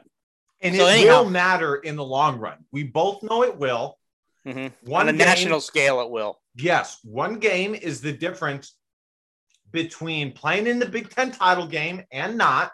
[0.61, 2.65] And So it anyhow- will matter in the long run.
[2.71, 3.97] We both know it will.
[4.45, 6.39] mhm, One on a game- national scale, it will.
[6.55, 8.75] Yes, one game is the difference
[9.71, 12.71] between playing in the Big Ten title game and not.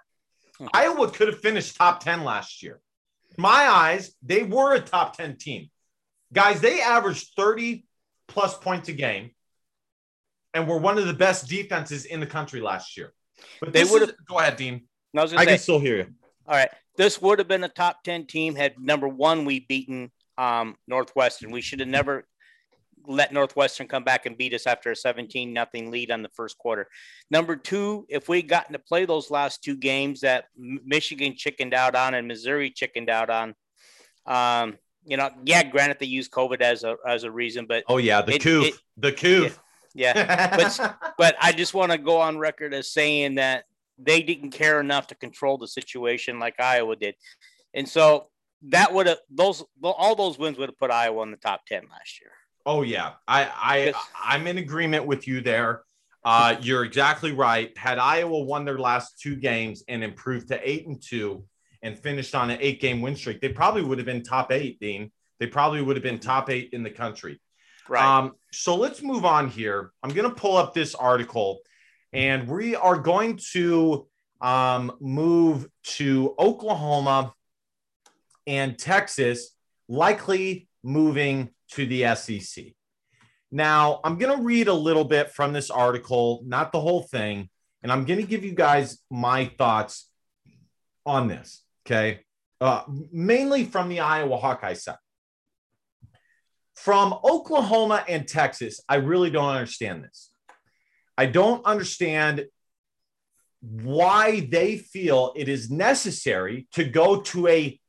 [0.60, 0.70] Mhm.
[0.74, 2.82] Iowa could have finished top 10 last year.
[3.38, 5.70] In my eyes, they were a top 10 team.
[6.34, 7.86] Guys, they averaged 30
[8.28, 9.32] plus points a game
[10.54, 13.14] and were one of the best defenses in the country last year.
[13.62, 14.88] But They would've- go ahead, Dean.
[15.16, 16.14] I I to can still hear you.
[16.48, 20.12] all right, this would have been a top 10 team had number one, we beaten
[20.38, 21.52] um, Northwestern.
[21.52, 22.28] We should have never
[23.06, 26.58] let Northwestern come back and beat us after a 17 nothing lead on the first
[26.58, 26.88] quarter.
[27.32, 31.96] Number two, if we gotten to play those last two games that Michigan chickened out
[31.96, 33.56] on and Missouri chickened out on,
[34.26, 37.96] um, you know, yeah, granted they used COVID as a as a reason, but Oh,
[37.98, 38.66] yeah, the It- coof.
[38.66, 39.58] it- the coof.
[39.94, 43.64] yeah, but but I just want to go on record as saying that
[43.98, 47.16] they didn't care enough to control the situation like Iowa did,
[47.74, 48.28] and so
[48.64, 51.84] that would have those all those wins would have put Iowa in the top ten
[51.90, 52.32] last year.
[52.66, 55.84] Oh yeah, I I I'm in agreement with you there.
[56.24, 57.78] Uh, you're exactly right.
[57.78, 61.46] Had Iowa won their last two games and improved to eight and two
[61.82, 64.80] and finished on an eight game win streak, they probably would have been top eight,
[64.80, 65.12] Dean.
[65.40, 67.40] They probably would have been top eight in the country.
[67.88, 68.04] Right.
[68.04, 69.92] Um, so let's move on here.
[70.04, 71.60] I'm going to pull up this article
[72.14, 74.08] and we are going to
[74.42, 77.34] um, move to Oklahoma
[78.46, 79.56] and Texas,
[79.88, 82.66] likely moving to the SEC.
[83.52, 87.50] Now, I'm going to read a little bit from this article, not the whole thing,
[87.82, 90.10] and I'm going to give you guys my thoughts
[91.06, 91.64] on this.
[91.86, 92.22] Okay.
[92.60, 94.98] Uh, mainly from the Iowa Hawkeye side.
[96.76, 100.32] From Oklahoma and Texas, I really don't understand this.
[101.18, 102.46] I don't understand
[103.62, 107.80] why they feel it is necessary to go to a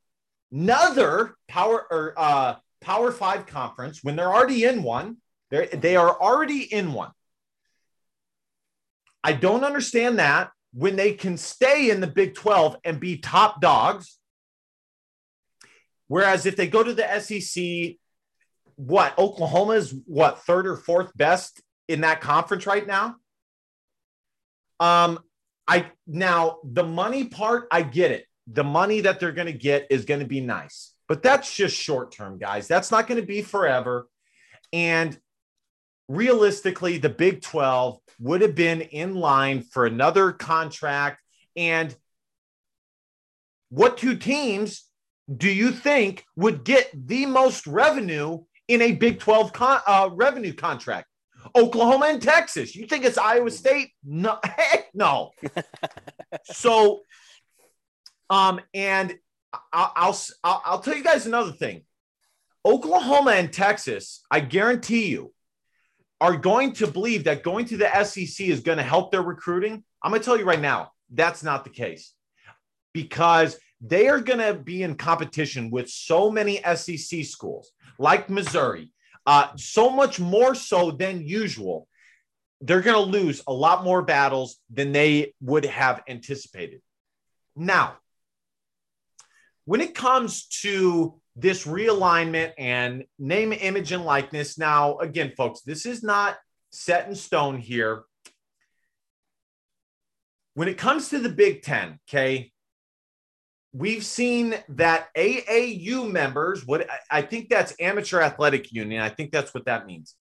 [0.51, 5.17] another power or uh, power five conference when they're already in one.
[5.51, 7.11] They're, they are already in one.
[9.23, 13.61] I don't understand that when they can stay in the Big 12 and be top
[13.61, 14.17] dogs.
[16.07, 17.97] Whereas if they go to the SEC,
[18.75, 23.15] what Oklahoma is what third or fourth best in that conference right now.
[24.79, 25.19] Um,
[25.67, 28.25] I now the money part, I get it.
[28.47, 31.75] The money that they're going to get is going to be nice, but that's just
[31.75, 32.67] short term, guys.
[32.67, 34.07] That's not going to be forever.
[34.73, 35.17] And
[36.07, 41.21] realistically, the Big 12 would have been in line for another contract.
[41.55, 41.95] And
[43.69, 44.85] what two teams
[45.35, 50.53] do you think would get the most revenue in a Big 12 con- uh, revenue
[50.53, 51.07] contract?
[51.55, 52.75] Oklahoma and Texas.
[52.75, 53.91] You think it's Iowa State?
[54.03, 55.31] No, heck no.
[56.43, 57.01] so,
[58.29, 59.17] um, and
[59.73, 61.83] I'll, I'll I'll I'll tell you guys another thing.
[62.65, 65.33] Oklahoma and Texas, I guarantee you,
[66.21, 69.83] are going to believe that going to the SEC is going to help their recruiting.
[70.03, 72.13] I'm going to tell you right now, that's not the case
[72.93, 78.91] because they are going to be in competition with so many SEC schools like Missouri,
[79.25, 81.87] uh, so much more so than usual.
[82.61, 86.81] They're going to lose a lot more battles than they would have anticipated.
[87.55, 87.97] Now,
[89.65, 95.85] when it comes to this realignment and name, image, and likeness, now, again, folks, this
[95.85, 96.37] is not
[96.71, 98.03] set in stone here.
[100.55, 102.51] When it comes to the Big Ten, okay,
[103.73, 109.53] we've seen that AAU members, what I think that's Amateur Athletic Union, I think that's
[109.53, 110.15] what that means.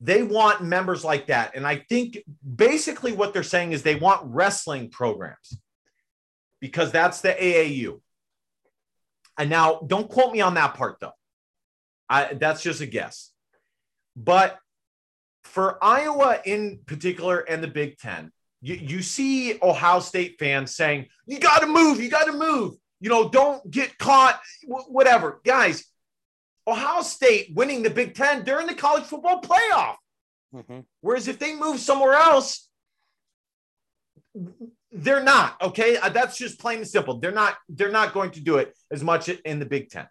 [0.00, 1.54] They want members like that.
[1.54, 2.18] And I think
[2.56, 5.60] basically what they're saying is they want wrestling programs
[6.60, 8.00] because that's the AAU.
[9.38, 11.12] And now don't quote me on that part though.
[12.08, 13.30] I, that's just a guess.
[14.16, 14.58] But
[15.44, 21.06] for Iowa in particular and the Big Ten, you, you see Ohio State fans saying,
[21.26, 22.74] you got to move, you got to move.
[23.00, 25.40] You know, don't get caught, whatever.
[25.44, 25.84] Guys,
[26.66, 29.96] Ohio State winning the Big Ten during the college football playoff.
[30.54, 30.80] Mm-hmm.
[31.00, 32.68] Whereas if they move somewhere else,
[34.92, 35.96] they're not okay.
[35.96, 37.18] Uh, that's just plain and simple.
[37.18, 37.56] They're not.
[37.68, 40.06] They're not going to do it as much in the Big Ten.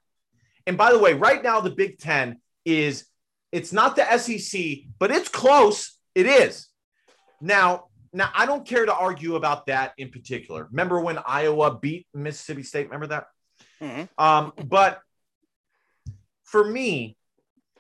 [0.66, 3.06] And by the way, right now the Big Ten is
[3.52, 4.62] it's not the SEC,
[4.98, 5.98] but it's close.
[6.16, 6.68] It is.
[7.42, 10.68] Now, now I don't care to argue about that in particular.
[10.72, 12.86] Remember when Iowa beat Mississippi State?
[12.86, 13.28] Remember that?
[13.82, 14.24] Mm-hmm.
[14.24, 15.02] Um, but
[16.44, 17.16] for me,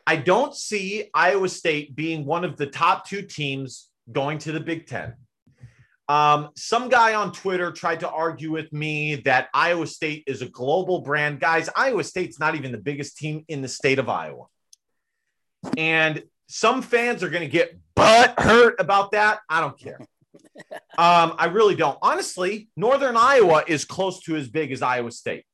[0.06, 4.60] I don't see Iowa State being one of the top two teams going to the
[4.60, 5.14] Big Ten.
[6.08, 10.50] Um, some guy on Twitter tried to argue with me that Iowa State is a
[10.50, 11.40] global brand.
[11.40, 14.46] Guys, Iowa State's not even the biggest team in the state of Iowa.
[15.78, 19.40] And some fans are going to get butt hurt about that.
[19.48, 20.00] I don't care.
[20.98, 21.98] Um, I really don't.
[22.02, 25.46] Honestly, Northern Iowa is close to as big as Iowa State.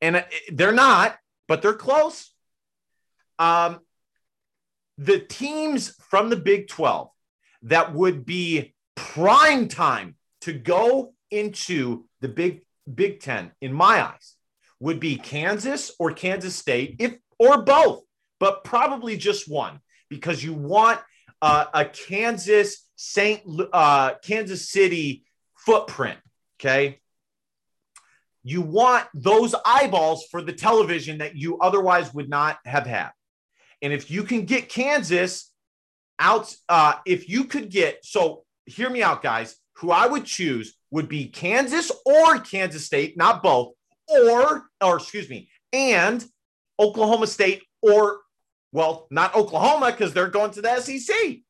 [0.00, 1.16] And uh, they're not,
[1.46, 2.32] but they're close.
[3.38, 3.80] Um,
[4.98, 7.08] the teams from the Big 12
[7.62, 14.34] that would be prime time to go into the Big Big 10 in my eyes
[14.80, 18.02] would be Kansas or Kansas State if or both,
[18.38, 21.00] but probably just one because you want
[21.40, 25.24] uh, a Kansas Saint uh, Kansas City
[25.56, 26.18] footprint,
[26.60, 27.00] okay?
[28.42, 33.10] You want those eyeballs for the television that you otherwise would not have had.
[33.80, 35.50] And if you can get Kansas
[36.18, 40.76] out, uh, if you could get, so hear me out, guys, who I would choose
[40.90, 43.72] would be Kansas or Kansas State, not both,
[44.08, 46.24] or, or excuse me, and
[46.78, 48.20] Oklahoma State or,
[48.72, 51.43] well, not Oklahoma because they're going to the SEC.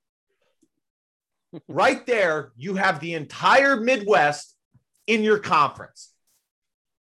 [1.69, 4.55] Right there, you have the entire Midwest
[5.07, 6.12] in your conference.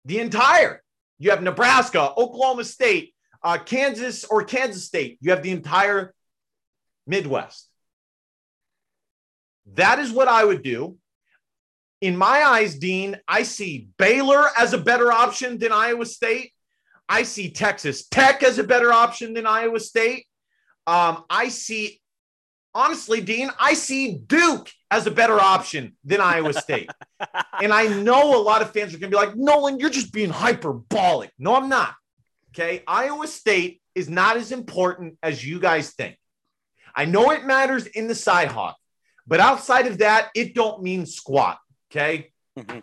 [0.05, 0.83] The entire.
[1.18, 6.14] You have Nebraska, Oklahoma State, uh, Kansas or Kansas State, you have the entire
[7.07, 7.68] Midwest.
[9.75, 10.97] That is what I would do.
[12.01, 16.53] In my eyes, Dean, I see Baylor as a better option than Iowa State.
[17.09, 20.27] I see Texas Tech as a better option than Iowa State.
[20.87, 22.01] Um, I see,
[22.74, 26.90] honestly, Dean, I see Duke as a better option than Iowa State.
[27.60, 30.12] and I know a lot of fans are going to be like, Nolan, you're just
[30.12, 31.32] being hyperbolic.
[31.38, 31.94] No, I'm not.
[32.50, 32.82] Okay.
[32.87, 36.16] Iowa State is not as important as you guys think.
[36.94, 38.74] I know it matters in the Cyhawk,
[39.26, 41.58] but outside of that, it don't mean squat.
[41.90, 42.32] Okay.
[42.58, 42.80] Mm-hmm.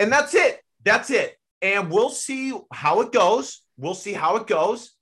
[0.00, 0.60] And that's it.
[0.84, 1.36] That's it.
[1.60, 3.62] And we'll see how it goes.
[3.76, 4.92] We'll see how it goes.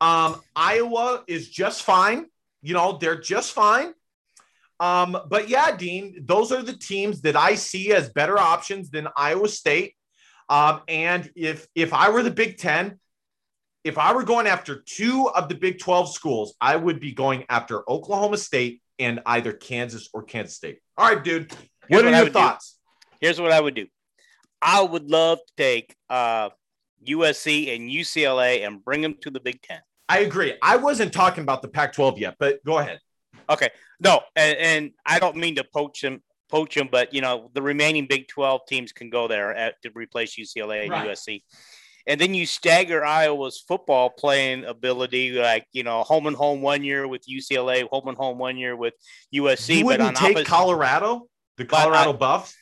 [0.00, 2.26] Um, Iowa is just fine.
[2.62, 3.92] You know, they're just fine.
[4.80, 9.08] Um, but yeah, Dean, those are the teams that I see as better options than
[9.16, 9.94] Iowa State.
[10.48, 12.98] Um, and if if I were the Big Ten,
[13.84, 17.44] if I were going after two of the Big 12 schools, I would be going
[17.48, 20.78] after Oklahoma State and either Kansas or Kansas State.
[20.96, 21.50] All right, dude.
[21.88, 22.72] What Here's are your thoughts?
[22.72, 23.26] Do.
[23.26, 23.86] Here's what I would do.
[24.60, 26.50] I would love to take uh,
[27.06, 29.80] USC and UCLA and bring them to the Big Ten.
[30.08, 30.54] I agree.
[30.62, 33.00] I wasn't talking about the Pac 12 yet, but go ahead.
[33.48, 33.70] Okay.
[34.00, 37.62] No, and, and, I don't mean to poach them poach them, but you know the
[37.62, 41.08] remaining Big Twelve teams can go there at, to replace UCLA and right.
[41.08, 41.42] USC.
[42.06, 46.84] And then you stagger Iowa's football playing ability, like you know, home and home one
[46.84, 48.94] year with UCLA, home and home one year with
[49.34, 49.78] USC.
[49.78, 52.54] You wouldn't take opposite, Colorado, the Colorado I, Buffs.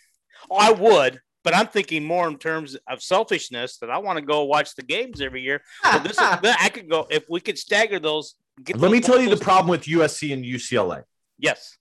[0.51, 4.25] Oh, I would, but I'm thinking more in terms of selfishness that I want to
[4.25, 5.63] go watch the games every year.
[5.91, 8.35] So this is, I could go if we could stagger those.
[8.69, 11.05] Let those me tell you the problem with USC and UCLA.
[11.39, 11.79] Yes.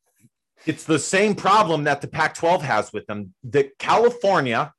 [0.66, 3.34] It's the same problem that the Pac 12 has with them.
[3.46, 4.74] That California,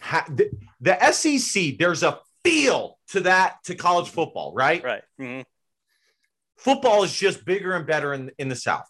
[0.00, 4.82] ha- the, the SEC, there's a feel to that to college football, right?
[4.82, 5.02] Right.
[5.20, 5.42] Mm-hmm.
[6.56, 8.86] Football is just bigger and better in, in the South.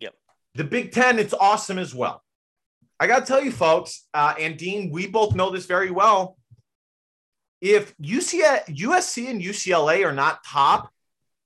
[0.00, 0.14] Yep.
[0.54, 2.22] The Big Ten, it's awesome as well.
[3.00, 6.36] I got to tell you, folks, uh, and Dean, we both know this very well.
[7.60, 10.92] If UCLA, USC and UCLA are not top,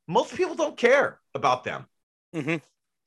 [0.09, 1.87] most people don't care about them.
[2.35, 2.57] Mm-hmm.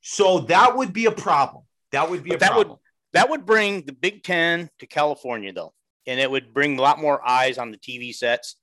[0.00, 1.64] So that would be a problem.
[1.92, 2.68] That would be but a that problem.
[2.68, 2.78] Would,
[3.12, 5.72] that would bring the Big Ten to California, though,
[6.06, 8.56] and it would bring a lot more eyes on the TV sets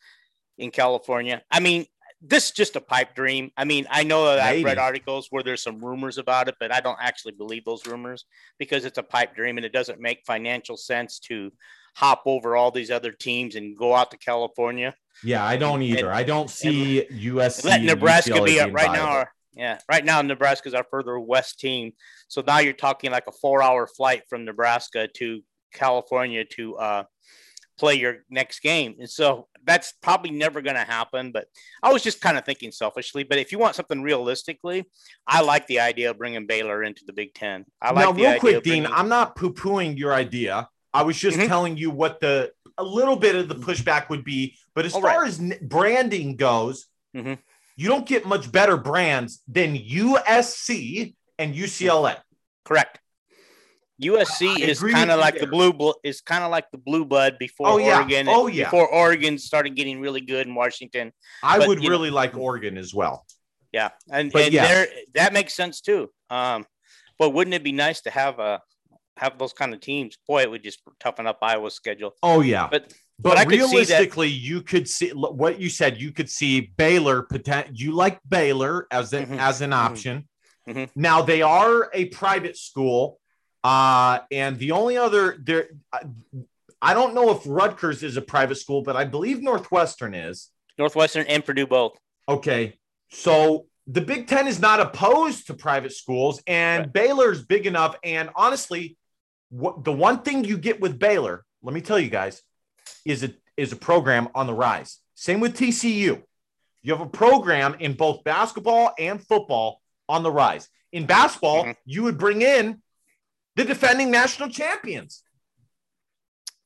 [0.57, 1.41] in California.
[1.51, 1.85] I mean,
[2.25, 3.51] this is just a pipe dream.
[3.57, 4.39] I mean, I know that.
[4.39, 7.85] I've read articles where there's some rumors about it, but I don't actually believe those
[7.85, 8.25] rumors
[8.57, 11.51] because it's a pipe dream and it doesn't make financial sense to
[11.95, 14.95] hop over all these other teams and go out to California.
[15.23, 16.07] Yeah, I don't either.
[16.07, 17.65] And, I don't see USC.
[17.65, 19.25] Let Nebraska UCLA be up right now.
[19.51, 21.91] Yeah, right now Nebraska is our further west team.
[22.29, 25.41] So now you're talking like a four-hour flight from Nebraska to
[25.73, 27.03] California to uh,
[27.77, 28.95] play your next game.
[28.99, 31.31] And so that's probably never going to happen.
[31.31, 31.47] But
[31.81, 33.23] I was just kind of thinking selfishly.
[33.23, 34.85] But if you want something realistically,
[35.27, 37.65] I like the idea of bringing Baylor into the Big Ten.
[37.81, 38.83] I like now, real quick, Dean.
[38.83, 40.69] bringing- I'm not poo pooing your idea.
[40.93, 41.47] I was just Mhm.
[41.47, 44.57] telling you what the a little bit of the pushback would be.
[44.73, 45.27] But as All far right.
[45.27, 47.37] as n- branding goes, Mhm.
[47.75, 52.17] you don't get much better brands than USC and UCLA.
[52.65, 52.99] correct.
[54.03, 57.67] USC is kind of like the blue is kind of like the blue blood before
[57.67, 57.97] Oh, yeah.
[57.99, 58.27] Oregon.
[58.29, 58.65] Oh, yeah.
[58.65, 61.11] Before Oregon started getting really good in Washington.
[61.41, 63.25] I But, would you know- really like Oregon as well.
[63.71, 64.67] Yeah, and But and yes.
[64.67, 66.11] there that makes sense too.
[66.29, 66.65] Um,
[67.17, 68.61] but wouldn't it be nice to have a
[69.17, 70.15] have those kind of teams?
[70.27, 72.13] Boy, it would just toughen up Iowa's schedule.
[72.21, 75.99] Oh yeah, But but, but I could realistically, you could see what you said.
[75.99, 77.27] You could see Baylor.
[77.73, 79.37] You like Baylor as an Mhm.
[79.39, 80.27] as an option.
[80.69, 80.89] Mhm.
[80.95, 83.19] Now they are a private school,
[83.63, 86.01] uh, and the only other there, I-
[86.81, 90.49] I don't know if Rutgers is a private school, but I believe Northwestern is.
[90.77, 91.97] Northwestern and Purdue both.
[92.27, 92.77] Okay,
[93.09, 96.93] so the Big Ten is not opposed to private schools, and Right.
[96.93, 97.95] Baylor's big enough.
[98.03, 98.97] And honestly,
[99.49, 102.41] what the one thing you get with Baylor, let me tell you guys,
[103.05, 104.99] is a is a program on the rise.
[105.15, 106.21] Same with TCU.
[106.81, 110.67] You have a program in both basketball and football on the rise.
[110.91, 111.75] In basketball, Mhm.
[111.85, 112.81] you would bring in
[113.55, 115.23] the defending national champions.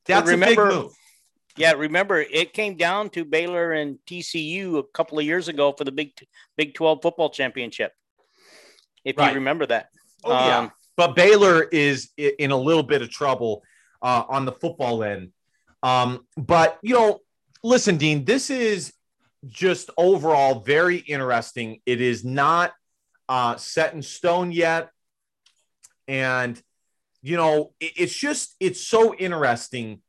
[0.05, 0.93] That's a big move.
[1.57, 5.83] Yeah, remember it came down to Baylor and TCU a couple of years ago for
[5.83, 6.11] the Big
[6.55, 7.93] Big Twelve football championship.
[9.03, 9.29] If Right.
[9.29, 9.89] you remember that.
[10.23, 13.63] Oh yeah, Um, but Baylor is in a little bit of trouble
[14.01, 15.31] uh, on the football end.
[15.81, 17.19] Um, but you know,
[17.63, 18.93] listen, Dean, this is
[19.47, 21.81] just overall very interesting.
[21.85, 22.73] It is not
[23.27, 24.89] uh, set in stone yet,
[26.07, 26.61] and
[27.21, 30.01] you know, it- it's just it's so interesting.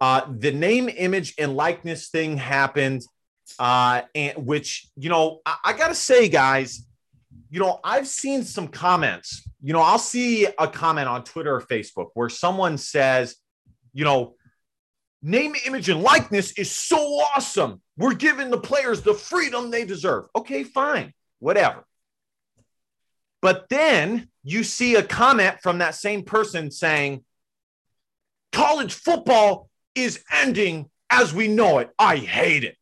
[0.00, 3.02] Uh, the name, image, and likeness thing happened,
[3.58, 6.86] uh, and which you know, I, I gotta say, guys
[7.50, 9.48] you know, I've seen some comments.
[9.62, 13.36] You know, I'll see a comment on Twitter or Facebook where someone says,
[13.92, 14.34] you know,
[15.22, 16.96] name, image, and likeness is so
[17.36, 17.80] awesome.
[17.96, 20.24] We're giving the players the freedom they deserve.
[20.34, 21.84] Okay, fine, whatever.
[23.44, 27.24] But then you see a comment from that same person saying,
[28.52, 31.90] college football is ending as we know it.
[31.98, 32.78] I hate it.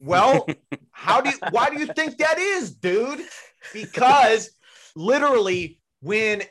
[0.00, 0.46] Well,
[0.90, 3.24] how do you, why do you think that is, dude?
[3.72, 4.50] because
[4.94, 6.42] literally when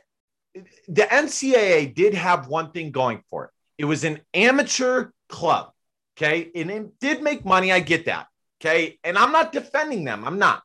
[0.87, 5.69] the NCAA did have one thing going for it, it was an amateur club.
[6.17, 6.49] Okay.
[6.55, 7.71] And it did make money.
[7.71, 8.25] I get that.
[8.59, 8.97] Okay.
[9.03, 10.25] And I'm not defending them.
[10.25, 10.63] I'm not.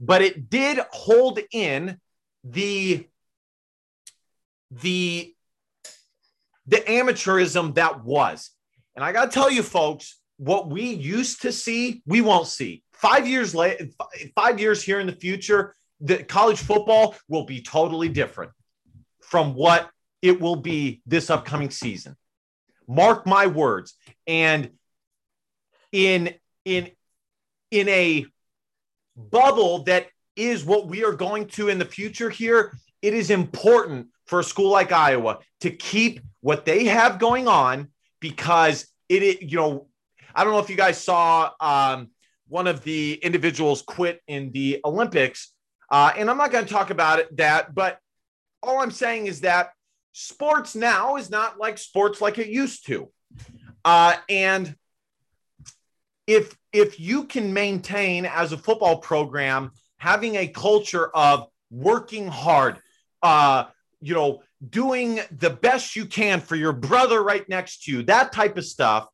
[0.00, 1.98] But it did hold in
[2.44, 3.06] the
[4.70, 5.34] the
[6.66, 8.50] the amateurism that was.
[8.94, 12.82] And I got to tell you folks, what we used to see, we won't see.
[12.92, 13.88] 5 years later,
[14.34, 18.52] 5 years here in the future, the college football will be totally different
[19.22, 19.90] from what
[20.22, 22.16] it will be this upcoming season.
[22.86, 23.96] Mark my words.
[24.26, 24.70] And
[25.92, 26.34] in
[26.64, 26.90] in
[27.70, 28.26] in a
[29.30, 30.06] bubble that
[30.36, 34.44] is what we are going to in the future here, it is important for a
[34.44, 37.88] school like Iowa to keep what they have going on
[38.20, 39.86] because it, it you know,
[40.34, 42.10] I don't know if you guys saw um,
[42.46, 45.52] one of the individuals quit in the Olympics,
[45.90, 47.98] uh, and I'm not going to talk about it that, but
[48.62, 49.70] all I'm saying is that
[50.12, 53.10] sports now is not like sports like it used to,
[53.84, 54.76] uh, and
[56.26, 62.78] if if you can maintain as a football program having a culture of working hard,
[63.22, 63.64] uh,
[64.00, 68.32] you know, doing the best you can for your brother right next to you, that
[68.32, 69.06] type of stuff,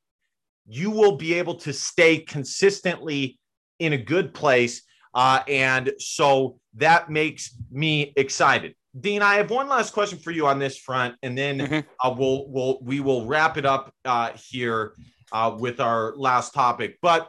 [0.67, 3.39] you will be able to stay consistently
[3.79, 4.83] in a good place.
[5.15, 8.75] Uh, and so that makes me excited.
[8.99, 11.85] Dean, I have one last question for you on this front, and then Mhm.
[12.03, 14.95] uh, we'll we'll we will wrap it up uh, here
[15.33, 16.99] uh, with our last topic.
[17.03, 17.29] But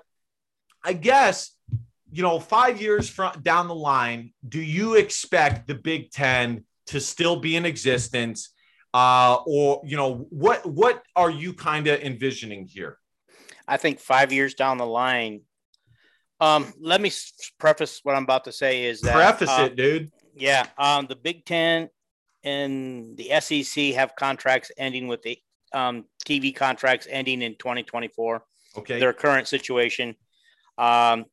[0.86, 1.56] I guess
[2.16, 7.02] you know, five years from down the line, do you expect the Big Ten to
[7.02, 8.54] still be in existence,
[8.94, 12.98] uh, or you know, what what are you kind of envisioning here?
[13.68, 15.42] I think five years down the line.
[16.40, 17.12] Um, let me
[17.60, 20.10] preface what I'm about to say is that Preface uh, it, dude.
[20.34, 21.90] Yeah, um, the Big Ten
[22.46, 25.38] and the SEC have contracts ending with the
[25.74, 28.42] um, TV contracts ending in 2024.
[28.78, 29.00] Okay.
[29.00, 30.16] Their current situation.
[30.78, 31.26] Um,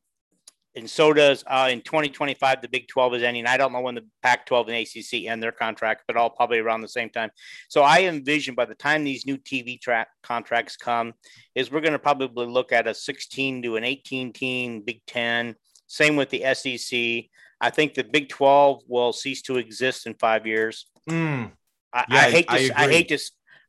[0.75, 3.45] and so does uh, in 2025 the Big 12 is ending.
[3.45, 6.81] I don't know when the Pac-12 and ACC end their contract, but all probably around
[6.81, 7.29] the same time.
[7.69, 11.13] So I envision by the time these new TV track contracts come,
[11.53, 15.55] is we're going to probably look at a 16 to an 18 team Big 10.
[15.85, 17.29] Same with the SEC.
[17.61, 20.87] I think the Big 12 will cease to exist in five years.
[21.09, 21.51] Mm,
[21.93, 23.19] I, Yeah, I hate to, I I, hate to,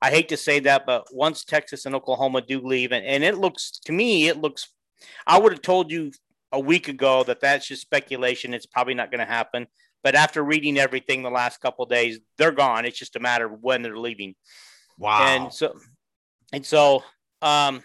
[0.01, 3.37] I hate to say that, but once Texas and Oklahoma do leave, and, and it
[3.37, 4.69] looks to me, it looks.
[5.27, 6.13] I would have told you
[6.53, 8.55] a week ago that that's just speculation.
[8.55, 9.67] It's probably not going to happen.
[10.03, 12.85] But after reading everything the last couple of days, they're gone.
[12.85, 14.35] It's just a matter of when they're leaving.
[14.99, 15.25] wow.
[15.25, 15.75] And so,
[16.53, 17.03] and so,
[17.41, 17.83] um,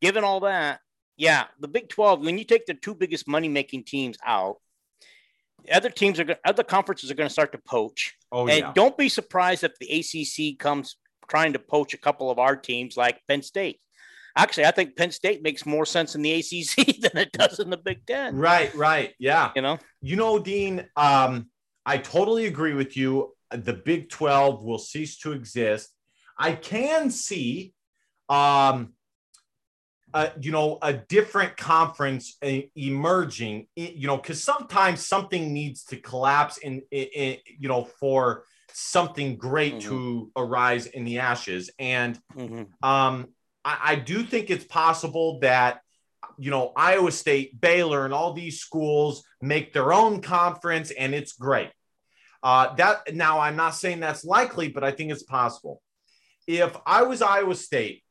[0.00, 0.80] given all that,
[1.18, 2.20] yeah, the Big Twelve.
[2.24, 4.56] When you take the two biggest money making teams out,
[5.70, 8.14] other teams are going, other conferences are going to start to poach.
[8.32, 8.72] oh and yeah.
[8.74, 10.96] don't be surprised if the ACC comes
[11.28, 13.80] trying to poach a couple of our teams like Penn State.
[14.36, 17.70] Actually, I think Penn State makes more sense in the ACC than it does in
[17.70, 18.36] the Big Ten.
[18.36, 19.12] Right, right.
[19.18, 19.50] Yeah.
[19.54, 21.50] You know, You know, Dean, um,
[21.84, 23.34] I totally agree with you.
[23.50, 25.90] The Big 12 will cease to exist.
[26.38, 27.74] I can see,
[28.28, 28.94] um,
[30.14, 35.96] uh, you know, a different conference uh, emerging, you know, because sometimes something needs to
[35.96, 41.70] collapse in, in, in, you know, for something great to arise in the ashes.
[41.78, 42.68] And Mhm.
[42.82, 43.28] um,
[43.64, 45.80] I, I do think it's possible that
[46.38, 51.32] you know Iowa State, Baylor, and all these schools make their own conference, and it's
[51.32, 51.70] great.
[52.42, 55.80] Uh, that now I'm not saying that's likely, but I think it's possible.
[56.46, 58.02] If I was Iowa State,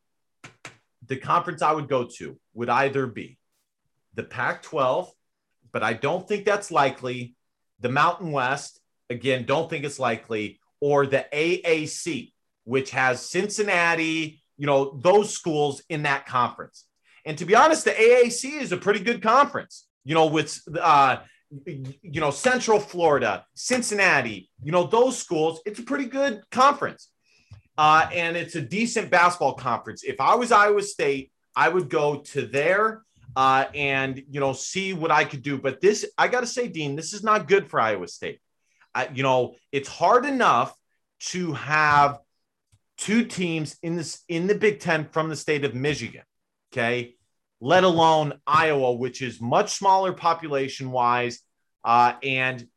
[1.06, 3.38] the conference I would go to would either be
[4.14, 5.10] the Pac-12,
[5.72, 7.36] but I don't think that's likely.
[7.82, 8.80] The Mountain West,
[9.10, 12.32] again, don't think it's likely, or the AAC,
[12.64, 16.86] which has Cincinnati, you know, those schools in that conference.
[17.26, 21.18] And to be honest, the AAC is a pretty good conference, you know, with, uh,
[21.66, 27.10] you know, Central Florida, Cincinnati, you know, those schools, it's a pretty good conference.
[27.76, 30.04] Uh, and it's a decent basketball conference.
[30.04, 33.02] If I was Iowa State, I would go to there
[33.36, 35.58] uh, and, you know, see what I could do.
[35.58, 38.40] But this, I got to say, Dean, this is not good for Iowa State.
[39.12, 40.76] You know, it's hard enough
[41.32, 42.20] to have
[43.02, 46.22] two teams in this in the Big Ten from the state of Michigan.
[46.72, 47.16] Okay,
[47.60, 51.40] let alone Iowa, which is much smaller population wise.
[51.84, 52.68] Uh, and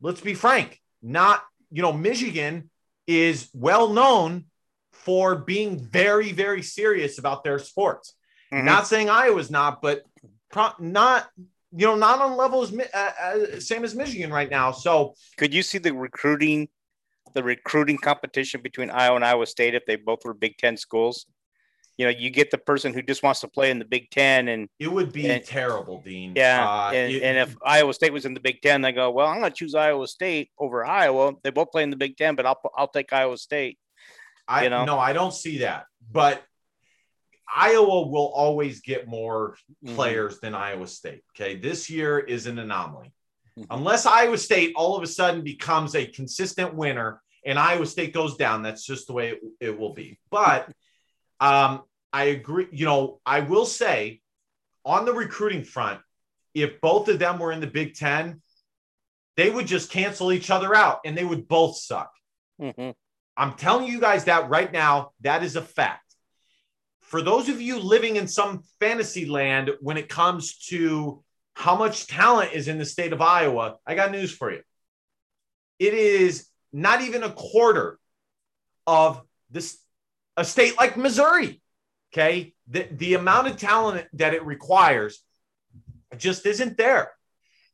[0.00, 2.70] let's be frank, not you know Michigan
[3.06, 4.44] is well known
[4.92, 8.14] for being very very serious about their sports.
[8.52, 8.64] Mhm.
[8.64, 10.02] Not saying Iowa's not, but
[10.50, 11.28] pro- not
[11.74, 14.70] you know not on levels uh, uh, same as Michigan right now.
[14.70, 16.68] So Could you see the recruiting,
[17.34, 21.26] the recruiting competition between Iowa and Iowa State if they both were Big Ten schools?
[21.98, 24.48] You know, you get the person who just wants to play in the Big Ten,
[24.48, 26.32] and it would be And- terrible, Dean.
[26.34, 29.10] yeah, Uh, and, it- and if Iowa State was in the Big Ten, they go,
[29.10, 31.34] well, I'm going to choose Iowa State over Iowa.
[31.42, 33.78] They both play in the Big Ten, but I'll I'll take Iowa State.
[34.48, 34.84] I you know?
[34.84, 35.84] no, I don't see that.
[36.10, 36.42] But
[37.54, 39.94] Iowa will always get more Mhm.
[39.94, 41.22] players than Iowa State.
[41.36, 43.12] Okay, this year is an anomaly.
[43.58, 43.66] Mhm.
[43.70, 48.36] Unless Iowa State all of a sudden becomes a consistent winner and Iowa State goes
[48.36, 50.18] down, that's just the way it, it will be.
[50.30, 50.70] But
[51.40, 51.82] um,
[52.12, 52.68] I agree.
[52.72, 54.20] You know, I will say
[54.84, 56.00] on the recruiting front,
[56.54, 58.42] if both of them were in the Big Ten,
[59.36, 62.12] they would just cancel each other out and they would both suck.
[62.60, 62.94] Mhm.
[63.36, 66.14] I'm telling you guys that right now, that is a fact.
[67.00, 71.24] For those of you living in some fantasy land when it comes to
[71.54, 74.62] how much talent is in the state of Iowa, I got news for you.
[75.78, 77.98] It is not even a quarter
[78.86, 79.78] of this
[80.36, 81.60] a state like Missouri.
[82.12, 82.54] Okay.
[82.68, 85.22] The, the amount of talent that it requires
[86.16, 87.12] just isn't there.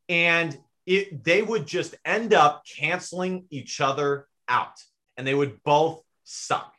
[0.09, 0.57] And
[0.87, 4.75] it, they would just end up canceling each other out
[5.17, 6.75] and they would both suck.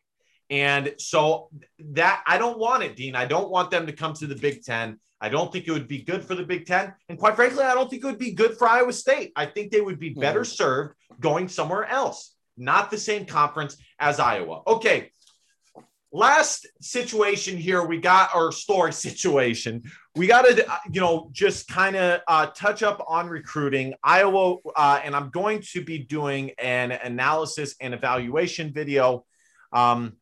[0.50, 3.16] And so that I don't want it, Dean.
[3.16, 5.00] I don't want them to come to the Big Ten.
[5.22, 6.94] I don't think it would be good for the Big Ten.
[7.10, 9.32] And quite frankly, I don't think it would be good for Iowa State.
[9.36, 14.20] I think they would be better served going somewhere else, not the same conference as
[14.20, 14.62] Iowa.
[14.66, 15.12] Okay.
[16.12, 19.84] Last situation here, we got our story situation.
[20.16, 25.02] We got to, you know, just kind of uh, touch up on recruiting Iowa, uh,
[25.04, 29.26] and I'm going to be doing an analysis and evaluation video.
[29.72, 30.14] Um,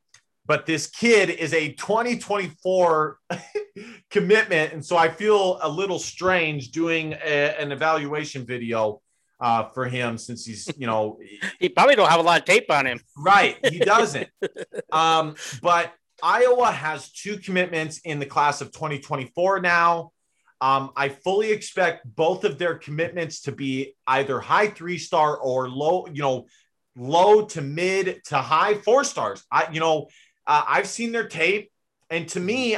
[0.47, 3.19] but this kid is a 2024
[4.09, 9.01] commitment, and so I feel a little strange doing a- an evaluation video
[9.39, 11.19] uh, for him since he's, you know,
[11.59, 12.99] He probably don't have a lot of tape on him.
[13.17, 13.57] Right.
[13.69, 14.29] He doesn't.
[14.91, 15.93] um, but
[16.23, 20.11] Iowa has two commitments in the class of 2024 now.
[20.59, 25.69] Um, I fully expect both of their commitments to be either high three star or
[25.69, 26.47] low, you know,
[26.95, 29.43] low to mid to high four stars.
[29.51, 30.07] I, you know,
[30.47, 31.71] uh, I've seen their tape,
[32.09, 32.77] and to me,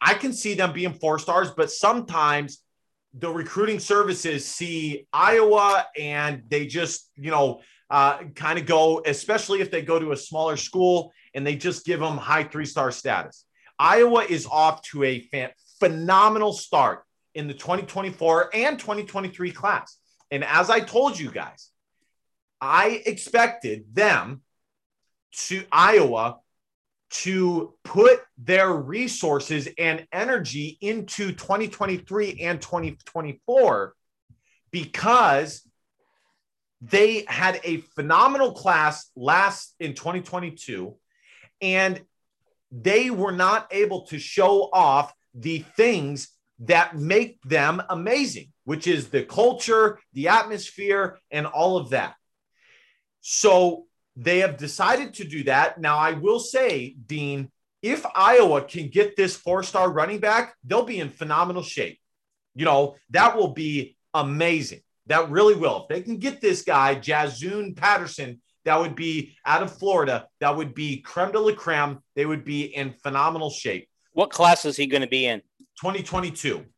[0.00, 2.62] I can see them being four stars, but sometimes
[3.14, 7.60] the recruiting services see Iowa and they just, you know,
[7.90, 11.84] uh, kind of go, especially if they go to a smaller school and they just
[11.84, 13.44] give them high three star status.
[13.78, 17.04] Iowa is off to a fan- phenomenal start
[17.34, 19.98] in the 2024 and 2023 class.
[20.30, 21.68] And as I told you guys,
[22.60, 24.40] I expected them
[25.48, 26.38] to Iowa
[27.12, 33.94] to put their resources and energy into 2023 and 2024
[34.70, 35.62] because
[36.80, 40.96] they had a phenomenal class last in 2022
[41.60, 42.00] and
[42.72, 46.28] they were not able to show off the things
[46.60, 52.14] that make them amazing, which is the culture, the atmosphere, and all of that.
[53.20, 53.84] So
[54.16, 55.80] they have decided to do that.
[55.80, 57.50] Now, I will say, Dean,
[57.82, 61.98] if Iowa can get this four star running back, they'll be in phenomenal shape.
[62.54, 64.80] You know, that will be amazing.
[65.06, 65.82] That really will.
[65.82, 70.56] If they can get this guy, Jaziun Patterson, that would be out of Florida, that
[70.56, 71.98] would be creme de la creme.
[72.14, 73.88] They would be in phenomenal shape.
[74.12, 75.40] What class is he going to be in?
[75.80, 76.56] 2022.
[76.58, 76.70] Perfect.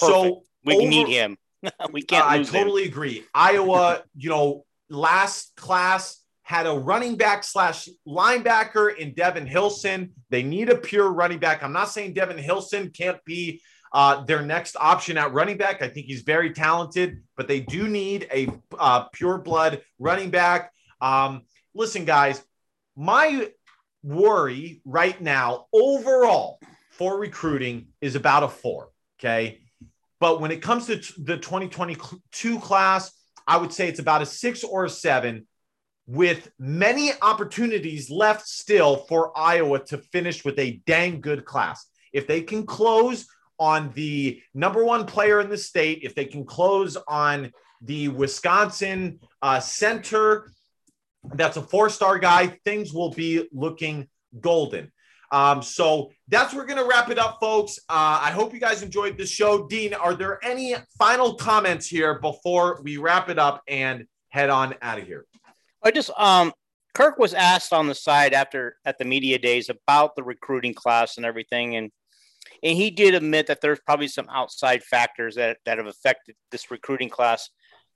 [0.00, 1.36] So we over, need him.
[1.92, 2.24] we can't.
[2.24, 2.88] Uh, I totally him.
[2.88, 3.24] agree.
[3.32, 10.10] Iowa, you know, last class had a running back slash linebacker in Devin Hilson.
[10.30, 11.62] They need a pure running back.
[11.62, 13.60] I'm not saying Devin Hilson can't be
[13.92, 15.82] uh, their next option at running back.
[15.82, 20.72] I think he's very talented, but they do need a uh, pure blood running back.
[21.00, 21.42] Um,
[21.74, 22.42] listen, guys,
[22.96, 23.48] my
[24.02, 26.58] worry right now overall
[26.90, 28.88] for recruiting is about a four.
[29.20, 29.60] Okay.
[30.18, 33.12] But when it comes to the 2022 class,
[33.46, 35.46] I would say it's about a six or a seven
[36.06, 41.86] with many opportunities left still for Iowa to finish with a dang good class.
[42.12, 43.26] If they can close
[43.58, 49.20] on the number one player in the state, if they can close on the Wisconsin
[49.40, 50.50] uh, center,
[51.34, 54.08] that's a four star guy, things will be looking
[54.40, 54.90] golden.
[55.30, 57.78] Um, so that's we're gonna wrap it up, folks.
[57.88, 59.66] Uh, I hope you guys enjoyed the show.
[59.66, 64.74] Dean, are there any final comments here before we wrap it up and head on
[64.82, 65.24] out of here?
[65.82, 66.52] I just um
[66.94, 71.16] Kirk was asked on the side after at the media days about the recruiting class
[71.16, 71.90] and everything, and
[72.62, 76.70] and he did admit that there's probably some outside factors that, that have affected this
[76.70, 77.48] recruiting class.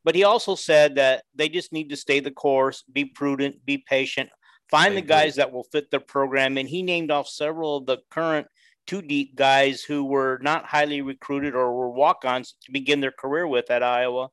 [0.04, 3.78] But he also said that they just need to stay the course, be prudent, be
[3.78, 4.30] patient,
[4.70, 6.58] find the guys that will fit their program.
[6.58, 8.46] And he named off several of the current
[8.86, 13.12] two deep guys who were not highly recruited or were walk ons to begin their
[13.12, 14.28] career with at Iowa,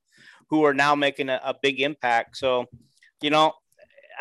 [0.49, 2.37] who are now making a, a big impact.
[2.37, 2.65] So,
[3.23, 3.53] you know,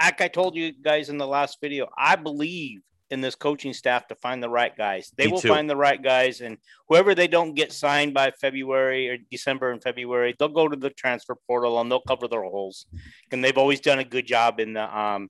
[0.01, 2.81] like I told you guys in the last video, I believe
[3.11, 5.13] in this coaching staff to find the right guys.
[5.19, 5.49] They Me will too.
[5.49, 6.57] find the right guys, and
[6.89, 10.91] whoever they don't get signed by February or December and February, they'll go to the
[10.91, 12.87] transfer portal and they'll cover their holes.
[13.31, 15.29] And they've always done a good job in the um,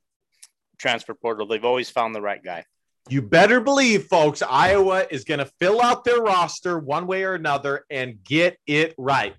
[0.79, 1.47] transfer portal.
[1.47, 2.65] They've always found the right guy.
[3.09, 7.35] You better believe, folks, Iowa is going to fill out their roster one way or
[7.35, 9.35] another and get it right.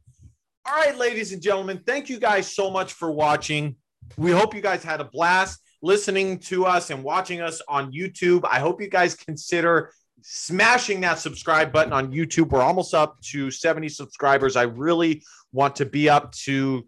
[0.65, 3.77] All right, ladies and gentlemen, thank you guys so much for watching.
[4.18, 8.43] We hope you guys had a blast listening to us and watching us on YouTube.
[8.49, 9.91] I hope you guys consider
[10.22, 12.49] smashing that subscribe button on YouTube.
[12.49, 14.55] We're almost up to 70 subscribers.
[14.55, 16.86] I really want to be up to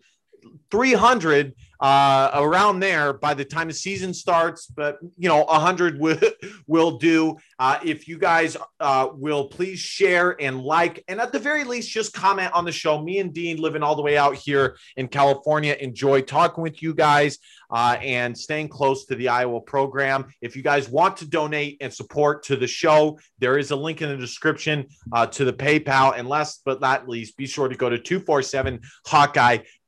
[0.72, 4.68] 300 uh, around there by the time the season starts.
[4.68, 6.20] But you know, a 100 will
[6.68, 7.38] will do.
[7.60, 11.90] Uh, if you guys uh, will please share and like, and at the very least,
[11.90, 13.02] just comment on the show.
[13.02, 16.94] Me and Dean, living all the way out here in California, enjoy talking with you
[16.94, 17.40] guys
[17.72, 20.26] uh, and staying close to the Iowa program.
[20.42, 24.02] If you guys want to donate and support to the show, there is a link
[24.02, 26.18] in the description uh, to the PayPal.
[26.18, 27.98] And last but not least, be sure to go to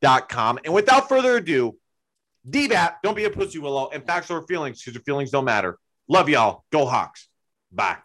[0.01, 0.59] 247hawkeye.com.
[0.65, 1.77] And without further ado,
[2.49, 5.77] DBAT, don't be a pussy willow, and facts or feelings because your feelings don't matter.
[6.07, 6.63] Love y'all.
[6.71, 7.27] Go Hawks.
[7.71, 7.97] Bye.